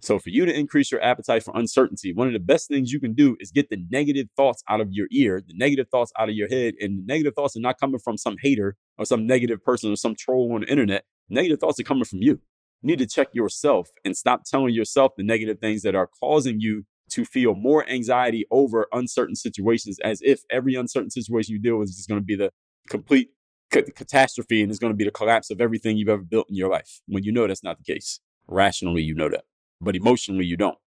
So, 0.00 0.18
for 0.18 0.30
you 0.30 0.44
to 0.46 0.56
increase 0.56 0.92
your 0.92 1.02
appetite 1.02 1.42
for 1.42 1.56
uncertainty, 1.56 2.12
one 2.12 2.26
of 2.26 2.32
the 2.32 2.38
best 2.38 2.68
things 2.68 2.92
you 2.92 3.00
can 3.00 3.14
do 3.14 3.36
is 3.40 3.50
get 3.50 3.70
the 3.70 3.82
negative 3.90 4.28
thoughts 4.36 4.62
out 4.68 4.80
of 4.80 4.88
your 4.92 5.08
ear, 5.10 5.42
the 5.46 5.54
negative 5.56 5.88
thoughts 5.90 6.12
out 6.18 6.28
of 6.28 6.34
your 6.34 6.48
head. 6.48 6.74
And 6.80 6.98
the 6.98 7.04
negative 7.06 7.34
thoughts 7.34 7.56
are 7.56 7.60
not 7.60 7.78
coming 7.80 7.98
from 7.98 8.16
some 8.16 8.36
hater 8.42 8.76
or 8.98 9.04
some 9.04 9.26
negative 9.26 9.64
person 9.64 9.92
or 9.92 9.96
some 9.96 10.14
troll 10.14 10.52
on 10.54 10.60
the 10.60 10.68
internet. 10.68 11.04
Negative 11.28 11.58
thoughts 11.58 11.80
are 11.80 11.84
coming 11.84 12.04
from 12.04 12.20
you. 12.22 12.40
You 12.82 12.88
need 12.88 12.98
to 12.98 13.06
check 13.06 13.28
yourself 13.32 13.88
and 14.04 14.16
stop 14.16 14.44
telling 14.44 14.74
yourself 14.74 15.12
the 15.16 15.24
negative 15.24 15.58
things 15.58 15.82
that 15.82 15.94
are 15.94 16.08
causing 16.20 16.60
you 16.60 16.84
to 17.10 17.24
feel 17.24 17.54
more 17.54 17.88
anxiety 17.88 18.46
over 18.50 18.86
uncertain 18.92 19.34
situations 19.34 19.98
as 20.04 20.20
if 20.22 20.42
every 20.50 20.74
uncertain 20.74 21.10
situation 21.10 21.52
you 21.52 21.60
deal 21.60 21.78
with 21.78 21.88
is 21.88 21.96
just 21.96 22.08
going 22.08 22.20
to 22.20 22.24
be 22.24 22.36
the 22.36 22.50
complete 22.88 23.30
ca- 23.72 23.82
catastrophe 23.94 24.62
and 24.62 24.70
it's 24.70 24.78
going 24.78 24.92
to 24.92 24.96
be 24.96 25.04
the 25.04 25.10
collapse 25.10 25.50
of 25.50 25.60
everything 25.60 25.96
you've 25.96 26.08
ever 26.08 26.22
built 26.22 26.46
in 26.48 26.56
your 26.56 26.70
life 26.70 27.00
when 27.06 27.22
you 27.22 27.32
know 27.32 27.46
that's 27.46 27.64
not 27.64 27.78
the 27.78 27.92
case. 27.92 28.20
Rationally, 28.48 29.02
you 29.02 29.14
know 29.14 29.28
that, 29.28 29.44
but 29.80 29.96
emotionally, 29.96 30.44
you 30.44 30.56
don't 30.56 30.78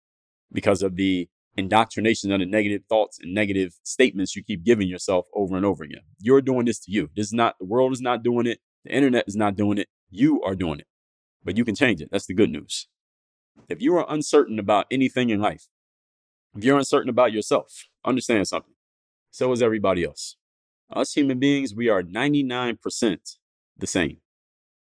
because 0.52 0.82
of 0.82 0.96
the 0.96 1.28
indoctrination 1.56 2.30
of 2.32 2.40
the 2.40 2.46
negative 2.46 2.82
thoughts 2.88 3.18
and 3.20 3.34
negative 3.34 3.74
statements 3.82 4.36
you 4.36 4.42
keep 4.42 4.64
giving 4.64 4.88
yourself 4.88 5.26
over 5.34 5.56
and 5.56 5.66
over 5.66 5.84
again. 5.84 6.02
You're 6.20 6.40
doing 6.40 6.66
this 6.66 6.78
to 6.80 6.92
you. 6.92 7.10
This 7.16 7.26
is 7.26 7.32
not, 7.32 7.56
the 7.58 7.66
world 7.66 7.92
is 7.92 8.00
not 8.00 8.22
doing 8.22 8.46
it. 8.46 8.60
The 8.84 8.92
internet 8.92 9.24
is 9.26 9.36
not 9.36 9.56
doing 9.56 9.78
it. 9.78 9.88
You 10.10 10.40
are 10.42 10.54
doing 10.54 10.78
it, 10.78 10.86
but 11.44 11.56
you 11.56 11.64
can 11.64 11.74
change 11.74 12.00
it. 12.00 12.08
That's 12.10 12.26
the 12.26 12.34
good 12.34 12.50
news. 12.50 12.86
If 13.68 13.82
you 13.82 13.96
are 13.96 14.06
uncertain 14.08 14.58
about 14.58 14.86
anything 14.90 15.30
in 15.30 15.40
life, 15.40 15.66
if 16.56 16.64
you're 16.64 16.78
uncertain 16.78 17.10
about 17.10 17.32
yourself, 17.32 17.86
understand 18.04 18.46
something. 18.48 18.74
So 19.30 19.52
is 19.52 19.62
everybody 19.62 20.04
else. 20.04 20.36
Us 20.90 21.12
human 21.12 21.38
beings, 21.38 21.74
we 21.74 21.88
are 21.88 22.02
99% 22.02 23.36
the 23.76 23.86
same. 23.86 24.18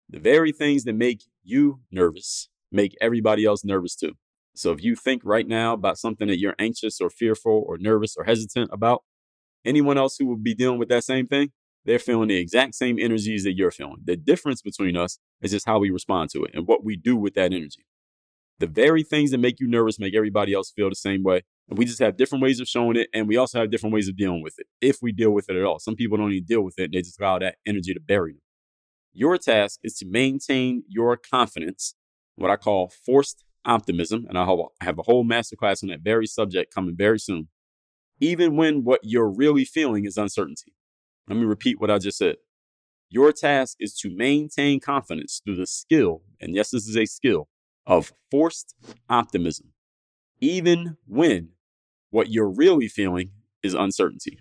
The 0.07 0.19
very 0.19 0.51
things 0.51 0.83
that 0.83 0.93
make 0.93 1.23
you 1.43 1.81
nervous 1.91 2.49
make 2.71 2.95
everybody 3.01 3.45
else 3.45 3.63
nervous 3.63 3.95
too. 3.95 4.13
So 4.55 4.71
if 4.71 4.83
you 4.83 4.95
think 4.95 5.21
right 5.23 5.47
now 5.47 5.73
about 5.73 5.97
something 5.97 6.27
that 6.27 6.39
you're 6.39 6.55
anxious 6.59 6.99
or 6.99 7.09
fearful 7.09 7.63
or 7.65 7.77
nervous 7.77 8.15
or 8.17 8.25
hesitant 8.25 8.69
about, 8.73 9.03
anyone 9.65 9.97
else 9.97 10.17
who 10.17 10.25
will 10.25 10.37
be 10.37 10.53
dealing 10.53 10.79
with 10.79 10.89
that 10.89 11.03
same 11.03 11.27
thing, 11.27 11.51
they're 11.85 11.99
feeling 11.99 12.27
the 12.27 12.37
exact 12.37 12.75
same 12.75 12.99
energies 12.99 13.43
that 13.43 13.53
you're 13.53 13.71
feeling. 13.71 13.97
The 14.03 14.15
difference 14.15 14.61
between 14.61 14.97
us 14.97 15.19
is 15.41 15.51
just 15.51 15.65
how 15.65 15.79
we 15.79 15.89
respond 15.89 16.29
to 16.31 16.43
it 16.43 16.51
and 16.53 16.67
what 16.67 16.83
we 16.83 16.95
do 16.95 17.15
with 17.15 17.33
that 17.35 17.53
energy. 17.53 17.85
The 18.59 18.67
very 18.67 19.03
things 19.03 19.31
that 19.31 19.39
make 19.39 19.59
you 19.59 19.67
nervous 19.67 19.99
make 19.99 20.13
everybody 20.13 20.53
else 20.53 20.71
feel 20.71 20.89
the 20.89 20.95
same 20.95 21.23
way. 21.23 21.41
And 21.67 21.77
we 21.77 21.85
just 21.85 21.99
have 21.99 22.17
different 22.17 22.43
ways 22.43 22.59
of 22.59 22.67
showing 22.67 22.97
it, 22.97 23.07
and 23.13 23.27
we 23.27 23.37
also 23.37 23.59
have 23.59 23.71
different 23.71 23.93
ways 23.93 24.09
of 24.09 24.17
dealing 24.17 24.43
with 24.43 24.55
it, 24.59 24.67
if 24.81 24.97
we 25.01 25.11
deal 25.11 25.31
with 25.31 25.49
it 25.49 25.55
at 25.55 25.63
all. 25.63 25.79
Some 25.79 25.95
people 25.95 26.17
don't 26.17 26.31
even 26.33 26.43
deal 26.43 26.61
with 26.61 26.77
it, 26.77 26.91
they 26.91 26.99
just 27.01 27.19
allow 27.19 27.39
that 27.39 27.55
energy 27.65 27.93
to 27.93 27.99
bury 27.99 28.33
them. 28.33 28.41
Your 29.13 29.37
task 29.37 29.79
is 29.81 29.95
to 29.95 30.05
maintain 30.05 30.83
your 30.87 31.17
confidence, 31.17 31.95
what 32.35 32.51
I 32.51 32.55
call 32.55 32.91
forced 33.05 33.43
optimism, 33.65 34.25
and 34.27 34.37
I 34.37 34.47
have 34.81 34.97
a 34.97 35.03
whole 35.03 35.23
masterclass 35.23 35.83
on 35.83 35.89
that 35.89 36.01
very 36.01 36.25
subject 36.25 36.73
coming 36.73 36.95
very 36.95 37.19
soon, 37.19 37.47
even 38.19 38.55
when 38.55 38.83
what 38.83 39.01
you're 39.03 39.29
really 39.31 39.65
feeling 39.65 40.05
is 40.05 40.17
uncertainty. 40.17 40.73
Let 41.27 41.37
me 41.37 41.45
repeat 41.45 41.79
what 41.79 41.91
I 41.91 41.97
just 41.97 42.17
said. 42.17 42.37
Your 43.09 43.31
task 43.31 43.77
is 43.79 43.93
to 43.97 44.15
maintain 44.15 44.79
confidence 44.79 45.41
through 45.43 45.57
the 45.57 45.67
skill, 45.67 46.23
and 46.39 46.55
yes, 46.55 46.71
this 46.71 46.87
is 46.87 46.97
a 46.97 47.05
skill, 47.05 47.49
of 47.85 48.13
forced 48.29 48.75
optimism, 49.09 49.73
even 50.39 50.97
when 51.05 51.49
what 52.09 52.31
you're 52.31 52.49
really 52.49 52.87
feeling 52.87 53.31
is 53.61 53.73
uncertainty. 53.73 54.39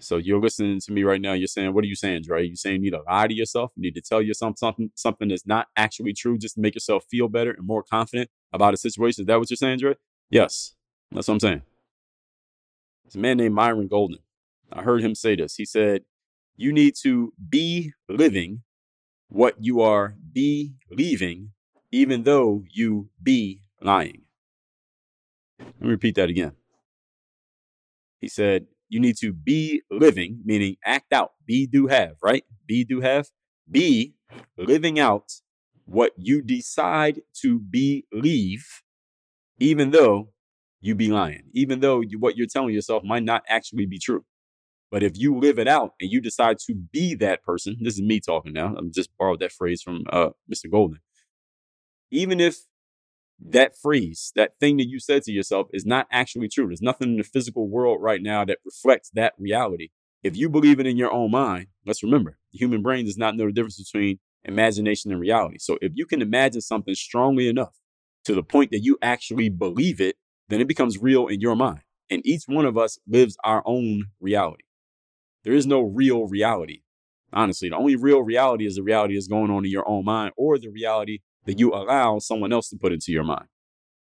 So 0.00 0.16
you're 0.16 0.40
listening 0.40 0.80
to 0.80 0.92
me 0.92 1.02
right 1.02 1.20
now. 1.20 1.32
You're 1.32 1.48
saying, 1.48 1.74
what 1.74 1.82
are 1.84 1.88
you 1.88 1.96
saying, 1.96 2.22
Dre? 2.22 2.46
You 2.46 2.56
saying 2.56 2.76
you 2.76 2.90
need 2.90 2.96
to 2.96 3.02
lie 3.02 3.26
to 3.26 3.34
yourself? 3.34 3.72
You 3.76 3.82
need 3.82 3.94
to 3.94 4.00
tell 4.00 4.22
yourself 4.22 4.58
something, 4.58 4.90
something 4.94 5.28
that's 5.28 5.46
not 5.46 5.66
actually 5.76 6.12
true 6.12 6.38
just 6.38 6.54
to 6.54 6.60
make 6.60 6.74
yourself 6.74 7.04
feel 7.10 7.28
better 7.28 7.50
and 7.50 7.66
more 7.66 7.82
confident 7.82 8.30
about 8.52 8.74
a 8.74 8.76
situation. 8.76 9.22
Is 9.22 9.26
that 9.26 9.38
what 9.38 9.50
you're 9.50 9.56
saying, 9.56 9.78
Dre? 9.78 9.94
Yes. 10.30 10.74
That's 11.10 11.28
what 11.28 11.34
I'm 11.34 11.40
saying. 11.40 11.62
It's 13.06 13.16
a 13.16 13.18
man 13.18 13.38
named 13.38 13.54
Myron 13.54 13.88
Golden. 13.88 14.18
I 14.72 14.82
heard 14.82 15.02
him 15.02 15.14
say 15.14 15.34
this. 15.34 15.56
He 15.56 15.64
said, 15.64 16.02
you 16.56 16.72
need 16.72 16.94
to 17.02 17.32
be 17.48 17.92
living 18.08 18.62
what 19.28 19.56
you 19.58 19.80
are 19.80 20.16
believing, 20.32 21.52
even 21.90 22.24
though 22.24 22.64
you 22.70 23.08
be 23.22 23.62
lying. 23.80 24.22
Let 25.58 25.80
me 25.80 25.88
repeat 25.88 26.16
that 26.16 26.28
again. 26.28 26.52
He 28.20 28.28
said, 28.28 28.66
you 28.88 29.00
need 29.00 29.16
to 29.18 29.32
be 29.32 29.82
living, 29.90 30.40
meaning 30.44 30.76
act 30.84 31.12
out, 31.12 31.32
be, 31.46 31.66
do, 31.66 31.86
have, 31.86 32.16
right? 32.22 32.44
Be, 32.66 32.84
do, 32.84 33.00
have. 33.00 33.28
Be 33.70 34.14
living 34.56 34.98
out 34.98 35.32
what 35.84 36.12
you 36.16 36.42
decide 36.42 37.20
to 37.42 37.58
believe, 37.58 38.66
even 39.58 39.90
though 39.90 40.30
you 40.80 40.94
be 40.94 41.08
lying, 41.08 41.44
even 41.52 41.80
though 41.80 42.00
you, 42.00 42.18
what 42.18 42.36
you're 42.36 42.46
telling 42.46 42.74
yourself 42.74 43.02
might 43.04 43.24
not 43.24 43.42
actually 43.48 43.86
be 43.86 43.98
true. 43.98 44.24
But 44.90 45.02
if 45.02 45.18
you 45.18 45.38
live 45.38 45.58
it 45.58 45.68
out 45.68 45.92
and 46.00 46.10
you 46.10 46.20
decide 46.20 46.58
to 46.66 46.74
be 46.74 47.14
that 47.16 47.42
person, 47.42 47.76
this 47.80 47.94
is 47.94 48.02
me 48.02 48.20
talking 48.20 48.52
now. 48.52 48.74
I'm 48.76 48.90
just 48.92 49.10
borrowed 49.18 49.40
that 49.40 49.52
phrase 49.52 49.82
from 49.82 50.04
uh, 50.10 50.30
Mr. 50.52 50.70
Golden. 50.70 51.00
Even 52.10 52.40
if 52.40 52.56
that 53.44 53.76
phrase, 53.76 54.32
that 54.34 54.58
thing 54.58 54.76
that 54.78 54.88
you 54.88 54.98
said 54.98 55.22
to 55.22 55.32
yourself 55.32 55.68
is 55.72 55.86
not 55.86 56.06
actually 56.10 56.48
true. 56.48 56.66
There's 56.66 56.82
nothing 56.82 57.10
in 57.10 57.16
the 57.16 57.22
physical 57.22 57.68
world 57.68 58.02
right 58.02 58.22
now 58.22 58.44
that 58.44 58.58
reflects 58.64 59.10
that 59.14 59.34
reality. 59.38 59.88
If 60.22 60.36
you 60.36 60.48
believe 60.48 60.80
it 60.80 60.86
in 60.86 60.96
your 60.96 61.12
own 61.12 61.30
mind, 61.30 61.68
let's 61.86 62.02
remember 62.02 62.38
the 62.52 62.58
human 62.58 62.82
brain 62.82 63.04
does 63.04 63.16
not 63.16 63.36
know 63.36 63.46
the 63.46 63.52
difference 63.52 63.80
between 63.82 64.18
imagination 64.44 65.12
and 65.12 65.20
reality. 65.20 65.58
So 65.58 65.78
if 65.80 65.92
you 65.94 66.06
can 66.06 66.22
imagine 66.22 66.60
something 66.60 66.94
strongly 66.94 67.48
enough 67.48 67.74
to 68.24 68.34
the 68.34 68.42
point 68.42 68.72
that 68.72 68.80
you 68.80 68.98
actually 69.00 69.48
believe 69.48 70.00
it, 70.00 70.16
then 70.48 70.60
it 70.60 70.68
becomes 70.68 70.98
real 70.98 71.28
in 71.28 71.40
your 71.40 71.54
mind. 71.54 71.80
And 72.10 72.26
each 72.26 72.44
one 72.46 72.64
of 72.64 72.76
us 72.76 72.98
lives 73.06 73.36
our 73.44 73.62
own 73.64 74.04
reality. 74.20 74.64
There 75.44 75.52
is 75.52 75.66
no 75.66 75.82
real 75.82 76.26
reality. 76.26 76.82
Honestly, 77.32 77.68
the 77.68 77.76
only 77.76 77.94
real 77.94 78.22
reality 78.22 78.66
is 78.66 78.76
the 78.76 78.82
reality 78.82 79.14
that's 79.14 79.28
going 79.28 79.50
on 79.50 79.64
in 79.64 79.70
your 79.70 79.88
own 79.88 80.04
mind 80.04 80.32
or 80.36 80.58
the 80.58 80.68
reality 80.68 81.18
that 81.48 81.58
you 81.58 81.72
allow 81.72 82.18
someone 82.18 82.52
else 82.52 82.68
to 82.68 82.76
put 82.76 82.92
into 82.92 83.10
your 83.10 83.24
mind. 83.24 83.46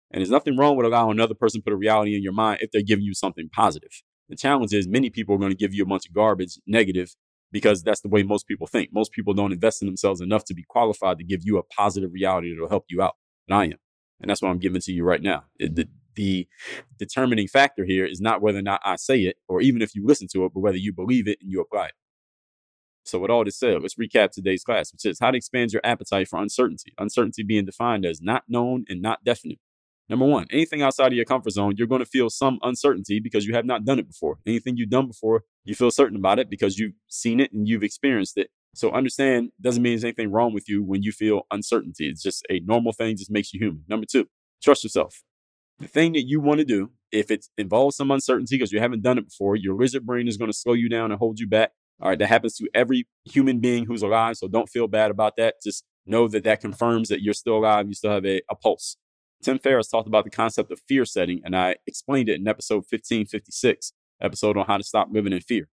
And 0.09 0.21
there's 0.21 0.31
nothing 0.31 0.57
wrong 0.57 0.75
with 0.75 0.87
allowing 0.87 1.11
another 1.11 1.35
person 1.35 1.61
put 1.61 1.71
a 1.71 1.77
reality 1.77 2.15
in 2.15 2.23
your 2.23 2.33
mind 2.33 2.59
if 2.61 2.71
they're 2.71 2.81
giving 2.81 3.05
you 3.05 3.13
something 3.13 3.47
positive. 3.53 4.01
The 4.27 4.35
challenge 4.35 4.73
is 4.73 4.87
many 4.87 5.11
people 5.11 5.35
are 5.35 5.37
going 5.37 5.51
to 5.51 5.57
give 5.57 5.71
you 5.71 5.83
a 5.83 5.85
bunch 5.85 6.07
of 6.07 6.13
garbage, 6.13 6.57
negative, 6.65 7.15
because 7.51 7.83
that's 7.83 8.01
the 8.01 8.07
way 8.07 8.23
most 8.23 8.47
people 8.47 8.65
think. 8.65 8.89
Most 8.91 9.11
people 9.11 9.35
don't 9.35 9.53
invest 9.53 9.83
in 9.83 9.85
themselves 9.85 10.19
enough 10.19 10.45
to 10.45 10.55
be 10.55 10.65
qualified 10.67 11.19
to 11.19 11.23
give 11.23 11.41
you 11.43 11.59
a 11.59 11.63
positive 11.63 12.11
reality 12.11 12.55
that 12.55 12.59
will 12.59 12.69
help 12.69 12.85
you 12.89 13.03
out. 13.03 13.17
And 13.47 13.55
I 13.55 13.65
am. 13.65 13.77
And 14.19 14.31
that's 14.31 14.41
what 14.41 14.49
I'm 14.49 14.57
giving 14.57 14.81
to 14.81 14.91
you 14.91 15.03
right 15.03 15.21
now. 15.21 15.43
The, 15.59 15.87
the 16.15 16.47
determining 16.97 17.47
factor 17.47 17.85
here 17.85 18.05
is 18.07 18.19
not 18.19 18.41
whether 18.41 18.57
or 18.57 18.63
not 18.63 18.81
I 18.83 18.95
say 18.95 19.19
it, 19.21 19.35
or 19.47 19.61
even 19.61 19.83
if 19.83 19.93
you 19.93 20.03
listen 20.07 20.27
to 20.33 20.45
it, 20.45 20.53
but 20.55 20.61
whether 20.61 20.77
you 20.77 20.91
believe 20.91 21.27
it 21.27 21.37
and 21.39 21.51
you 21.51 21.61
apply 21.61 21.85
it. 21.85 21.93
So, 23.07 23.19
with 23.19 23.31
all 23.31 23.45
this 23.45 23.57
said, 23.57 23.81
let's 23.81 23.95
recap 23.95 24.31
today's 24.31 24.63
class, 24.63 24.91
which 24.91 25.05
is 25.05 25.19
how 25.19 25.31
to 25.31 25.37
expand 25.37 25.71
your 25.71 25.81
appetite 25.83 26.27
for 26.27 26.39
uncertainty. 26.41 26.93
Uncertainty 26.97 27.43
being 27.43 27.65
defined 27.65 28.05
as 28.05 28.21
not 28.21 28.43
known 28.47 28.85
and 28.89 29.01
not 29.01 29.23
definite. 29.23 29.59
Number 30.09 30.25
one, 30.25 30.47
anything 30.51 30.81
outside 30.81 31.07
of 31.07 31.13
your 31.13 31.25
comfort 31.25 31.51
zone, 31.51 31.75
you're 31.77 31.87
going 31.87 31.99
to 31.99 32.05
feel 32.05 32.29
some 32.29 32.59
uncertainty 32.63 33.19
because 33.19 33.45
you 33.45 33.53
have 33.53 33.65
not 33.65 33.83
done 33.83 33.99
it 33.99 34.07
before. 34.07 34.39
Anything 34.45 34.77
you've 34.77 34.89
done 34.89 35.07
before, 35.07 35.43
you 35.65 35.75
feel 35.75 35.91
certain 35.91 36.15
about 36.17 36.39
it 36.39 36.49
because 36.49 36.79
you've 36.79 36.93
seen 37.09 37.39
it 37.39 37.51
and 37.51 37.67
you've 37.67 37.83
experienced 37.83 38.37
it. 38.37 38.49
So 38.73 38.91
understand 38.91 39.51
doesn't 39.59 39.81
mean 39.81 39.93
there's 39.93 40.03
anything 40.03 40.31
wrong 40.31 40.53
with 40.53 40.69
you 40.69 40.83
when 40.83 41.01
you 41.01 41.11
feel 41.11 41.41
uncertainty. 41.51 42.07
It's 42.07 42.21
just 42.21 42.45
a 42.49 42.59
normal 42.61 42.93
thing, 42.93 43.17
just 43.17 43.31
makes 43.31 43.53
you 43.53 43.59
human. 43.59 43.83
Number 43.87 44.05
two, 44.09 44.27
trust 44.63 44.83
yourself. 44.83 45.23
The 45.79 45.87
thing 45.87 46.13
that 46.13 46.25
you 46.25 46.39
want 46.39 46.59
to 46.59 46.65
do, 46.65 46.91
if 47.11 47.29
it 47.29 47.45
involves 47.57 47.97
some 47.97 48.11
uncertainty 48.11 48.55
because 48.55 48.71
you 48.71 48.79
haven't 48.79 49.01
done 49.01 49.17
it 49.17 49.25
before, 49.25 49.55
your 49.55 49.75
lizard 49.75 50.05
brain 50.05 50.27
is 50.27 50.37
going 50.37 50.51
to 50.51 50.57
slow 50.57 50.73
you 50.73 50.89
down 50.89 51.11
and 51.11 51.19
hold 51.19 51.39
you 51.39 51.47
back. 51.47 51.71
All 51.99 52.09
right, 52.09 52.19
that 52.19 52.27
happens 52.27 52.55
to 52.57 52.69
every 52.73 53.07
human 53.25 53.59
being 53.59 53.85
who's 53.85 54.03
alive. 54.03 54.37
So 54.37 54.47
don't 54.47 54.69
feel 54.69 54.87
bad 54.87 55.11
about 55.11 55.35
that. 55.37 55.55
Just 55.63 55.83
know 56.05 56.27
that 56.27 56.43
that 56.43 56.61
confirms 56.61 57.09
that 57.09 57.21
you're 57.21 57.33
still 57.33 57.57
alive. 57.57 57.87
You 57.87 57.93
still 57.93 58.11
have 58.11 58.25
a, 58.25 58.41
a 58.49 58.55
pulse. 58.55 58.97
Tim 59.43 59.59
Ferriss 59.59 59.87
talked 59.87 60.07
about 60.07 60.23
the 60.23 60.29
concept 60.31 60.71
of 60.71 60.81
fear 60.87 61.05
setting, 61.05 61.41
and 61.43 61.55
I 61.55 61.75
explained 61.85 62.29
it 62.29 62.39
in 62.39 62.47
episode 62.47 62.85
1556, 62.89 63.93
episode 64.21 64.57
on 64.57 64.65
how 64.65 64.77
to 64.77 64.83
stop 64.83 65.09
living 65.11 65.33
in 65.33 65.41
fear. 65.41 65.69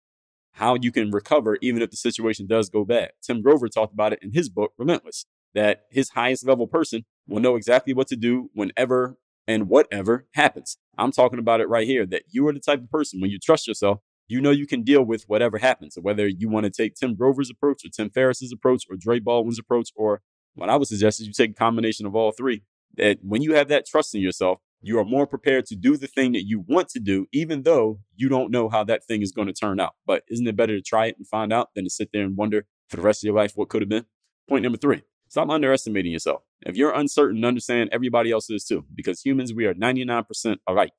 How 0.53 0.75
you 0.75 0.93
can 0.93 1.11
recover 1.11 1.59
even 1.63 1.81
if 1.81 1.91
the 1.91 1.97
situation 1.97 2.47
does 2.47 2.69
go 2.69 2.85
bad. 2.85 3.13
Tim 3.23 3.41
Grover 3.41 3.69
talked 3.69 3.95
about 3.95 4.13
it 4.13 4.19
in 4.21 4.33
his 4.33 4.49
book, 4.49 4.73
Relentless, 4.79 5.27
that 5.55 5.85
his 5.91 6.11
highest 6.11 6.47
level 6.47 6.67
person 6.67 7.05
will 7.27 7.41
know 7.41 7.57
exactly 7.57 7.95
what 7.95 8.09
to 8.09 8.17
do 8.17 8.51
whenever 8.53 9.17
and 9.47 9.69
whatever 9.69 10.27
happens. 10.35 10.77
I'm 10.99 11.13
talking 11.13 11.39
about 11.39 11.61
it 11.61 11.69
right 11.69 11.87
here 11.87 12.05
that 12.07 12.25
you 12.31 12.47
are 12.49 12.53
the 12.53 12.61
type 12.61 12.81
of 12.81 12.91
person 12.91 13.21
when 13.21 13.31
you 13.31 13.39
trust 13.39 13.67
yourself, 13.67 14.01
you 14.29 14.41
know 14.41 14.51
you 14.51 14.67
can 14.67 14.83
deal 14.83 15.03
with 15.03 15.25
whatever 15.25 15.59
happens. 15.59 15.95
So 15.95 16.01
whether 16.01 16.27
you 16.27 16.49
want 16.49 16.65
to 16.65 16.71
take 16.71 16.95
Tim 16.95 17.15
Grover's 17.15 17.51
approach 17.51 17.85
or 17.85 17.89
Tim 17.89 18.11
Ferriss's 18.11 18.53
approach 18.53 18.85
or 18.89 18.97
Dre 18.97 19.21
Baldwin's 19.21 19.59
approach, 19.59 19.91
or 19.95 20.23
what 20.55 20.69
I 20.69 20.77
would 20.77 20.89
suggest 20.89 21.21
is 21.21 21.27
you 21.27 21.33
take 21.33 21.51
a 21.51 21.55
combination 21.55 22.07
of 22.07 22.15
all 22.15 22.33
three. 22.33 22.63
That 22.97 23.19
when 23.23 23.43
you 23.43 23.55
have 23.55 23.69
that 23.69 23.87
trust 23.87 24.15
in 24.15 24.21
yourself, 24.21 24.59
you 24.83 24.99
are 24.99 25.05
more 25.05 25.27
prepared 25.27 25.65
to 25.67 25.77
do 25.77 25.97
the 25.97 26.07
thing 26.07 26.33
that 26.33 26.45
you 26.45 26.65
want 26.67 26.89
to 26.91 27.01
do, 27.01 27.27
even 27.33 27.63
though 27.63 28.01
you 28.17 28.29
don't 28.29 28.51
know 28.51 28.69
how 28.69 28.85
that 28.85 29.05
thing 29.05 29.23
is 29.23 29.33
going 29.33 29.47
to 29.47 29.55
turn 29.55 29.81
out. 29.81 29.95
But 30.07 30.25
isn't 30.29 30.47
it 30.47 30.57
better 30.57 30.77
to 30.77 30.83
try 30.83 31.07
it 31.07 31.17
and 31.17 31.27
find 31.27 31.53
out 31.53 31.69
than 31.75 31.85
to 31.85 31.91
sit 31.91 32.11
there 32.13 32.25
and 32.25 32.37
wonder 32.37 32.67
for 32.89 32.97
the 32.97 33.03
rest 33.03 33.23
of 33.23 33.29
your 33.29 33.37
life 33.37 33.53
what 33.55 33.69
could 33.69 33.81
have 33.81 33.89
been? 33.89 34.07
Point 34.49 34.65
number 34.65 34.79
three 34.79 35.03
stop 35.29 35.49
underestimating 35.49 36.13
yourself. 36.13 36.43
If 36.67 36.77
you're 36.77 36.93
uncertain, 36.93 37.43
understand 37.43 37.89
everybody 37.91 38.31
else 38.31 38.51
is 38.51 38.65
too, 38.65 38.85
because 38.95 39.23
humans, 39.23 39.55
we 39.55 39.65
are 39.65 39.73
99% 39.73 40.57
alike. 40.69 40.93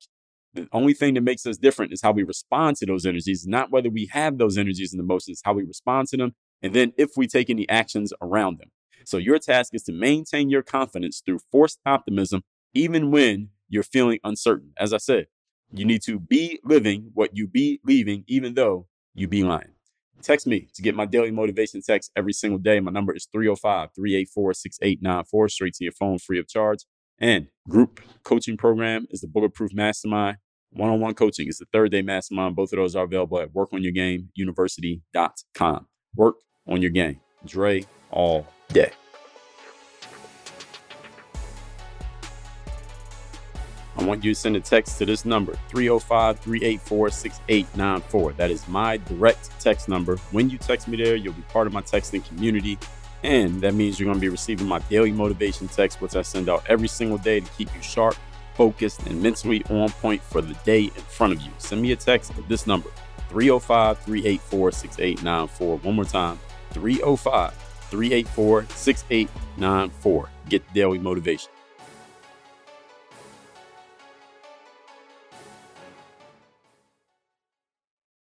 The 0.54 0.68
only 0.72 0.94
thing 0.94 1.14
that 1.14 1.22
makes 1.22 1.46
us 1.46 1.58
different 1.58 1.92
is 1.92 2.00
how 2.00 2.12
we 2.12 2.22
respond 2.22 2.76
to 2.76 2.86
those 2.86 3.04
energies, 3.04 3.46
not 3.46 3.70
whether 3.70 3.90
we 3.90 4.08
have 4.12 4.38
those 4.38 4.56
energies 4.56 4.92
and 4.92 5.00
emotions, 5.00 5.42
how 5.44 5.52
we 5.52 5.64
respond 5.64 6.08
to 6.08 6.16
them 6.16 6.32
and 6.64 6.72
then 6.72 6.94
if 6.96 7.10
we 7.14 7.26
take 7.26 7.50
any 7.50 7.68
actions 7.68 8.12
around 8.22 8.58
them. 8.58 8.70
So 9.04 9.18
your 9.18 9.38
task 9.38 9.74
is 9.74 9.82
to 9.82 9.92
maintain 9.92 10.48
your 10.48 10.62
confidence 10.62 11.22
through 11.24 11.40
forced 11.52 11.78
optimism, 11.84 12.42
even 12.72 13.10
when 13.10 13.50
you're 13.68 13.82
feeling 13.82 14.18
uncertain. 14.24 14.72
As 14.78 14.94
I 14.94 14.96
said, 14.96 15.26
you 15.70 15.84
need 15.84 16.00
to 16.04 16.18
be 16.18 16.58
living 16.64 17.10
what 17.12 17.36
you 17.36 17.46
be 17.46 17.80
leaving, 17.84 18.24
even 18.26 18.54
though 18.54 18.86
you 19.14 19.28
be 19.28 19.44
lying. 19.44 19.72
Text 20.22 20.46
me 20.46 20.68
to 20.74 20.80
get 20.80 20.94
my 20.94 21.04
daily 21.04 21.30
motivation 21.30 21.82
text 21.82 22.10
every 22.16 22.32
single 22.32 22.58
day. 22.58 22.80
My 22.80 22.90
number 22.90 23.14
is 23.14 23.28
305 23.30 23.90
384 23.94 24.54
6894, 24.54 25.48
straight 25.50 25.74
to 25.74 25.84
your 25.84 25.92
phone, 25.92 26.18
free 26.18 26.38
of 26.38 26.48
charge. 26.48 26.78
And 27.20 27.48
group 27.68 28.00
coaching 28.24 28.56
program 28.56 29.06
is 29.10 29.20
the 29.20 29.28
Bulletproof 29.28 29.74
Mastermind. 29.74 30.38
One 30.70 30.88
on 30.90 30.98
one 31.00 31.14
coaching 31.14 31.46
is 31.46 31.58
the 31.58 31.66
third 31.72 31.92
day 31.92 32.02
mastermind. 32.02 32.56
Both 32.56 32.72
of 32.72 32.78
those 32.78 32.96
are 32.96 33.04
available 33.04 33.38
at 33.38 33.52
workonyourgameuniversity.com. 33.52 35.86
Work 36.16 36.34
on 36.66 36.82
your 36.82 36.90
game. 36.90 37.20
Dre 37.46 37.84
all 38.10 38.44
day. 38.68 38.90
I 43.96 44.02
want 44.02 44.24
you 44.24 44.34
to 44.34 44.40
send 44.40 44.56
a 44.56 44.60
text 44.60 44.98
to 44.98 45.06
this 45.06 45.24
number, 45.24 45.56
305 45.68 46.40
384 46.40 47.10
6894. 47.10 48.32
That 48.32 48.50
is 48.50 48.66
my 48.66 48.96
direct 48.96 49.50
text 49.60 49.88
number. 49.88 50.16
When 50.32 50.50
you 50.50 50.58
text 50.58 50.88
me 50.88 50.96
there, 50.96 51.14
you'll 51.14 51.34
be 51.34 51.42
part 51.42 51.68
of 51.68 51.72
my 51.72 51.82
texting 51.82 52.26
community. 52.26 52.76
And 53.24 53.62
that 53.62 53.72
means 53.72 53.98
you're 53.98 54.04
going 54.04 54.18
to 54.18 54.20
be 54.20 54.28
receiving 54.28 54.68
my 54.68 54.80
daily 54.80 55.10
motivation 55.10 55.66
text, 55.66 56.02
which 56.02 56.14
I 56.14 56.20
send 56.20 56.50
out 56.50 56.62
every 56.68 56.88
single 56.88 57.16
day 57.16 57.40
to 57.40 57.50
keep 57.52 57.74
you 57.74 57.80
sharp, 57.80 58.16
focused, 58.54 59.06
and 59.06 59.20
mentally 59.22 59.64
on 59.70 59.88
point 59.88 60.22
for 60.22 60.42
the 60.42 60.52
day 60.64 60.84
in 60.84 60.90
front 60.90 61.32
of 61.32 61.40
you. 61.40 61.50
Send 61.56 61.80
me 61.80 61.92
a 61.92 61.96
text 61.96 62.32
at 62.36 62.46
this 62.48 62.66
number, 62.66 62.90
305 63.30 63.98
384 64.00 64.72
6894. 64.72 65.78
One 65.78 65.94
more 65.94 66.04
time, 66.04 66.38
305 66.72 67.54
384 67.90 68.66
6894. 68.66 70.28
Get 70.50 70.74
daily 70.74 70.98
motivation. 70.98 71.53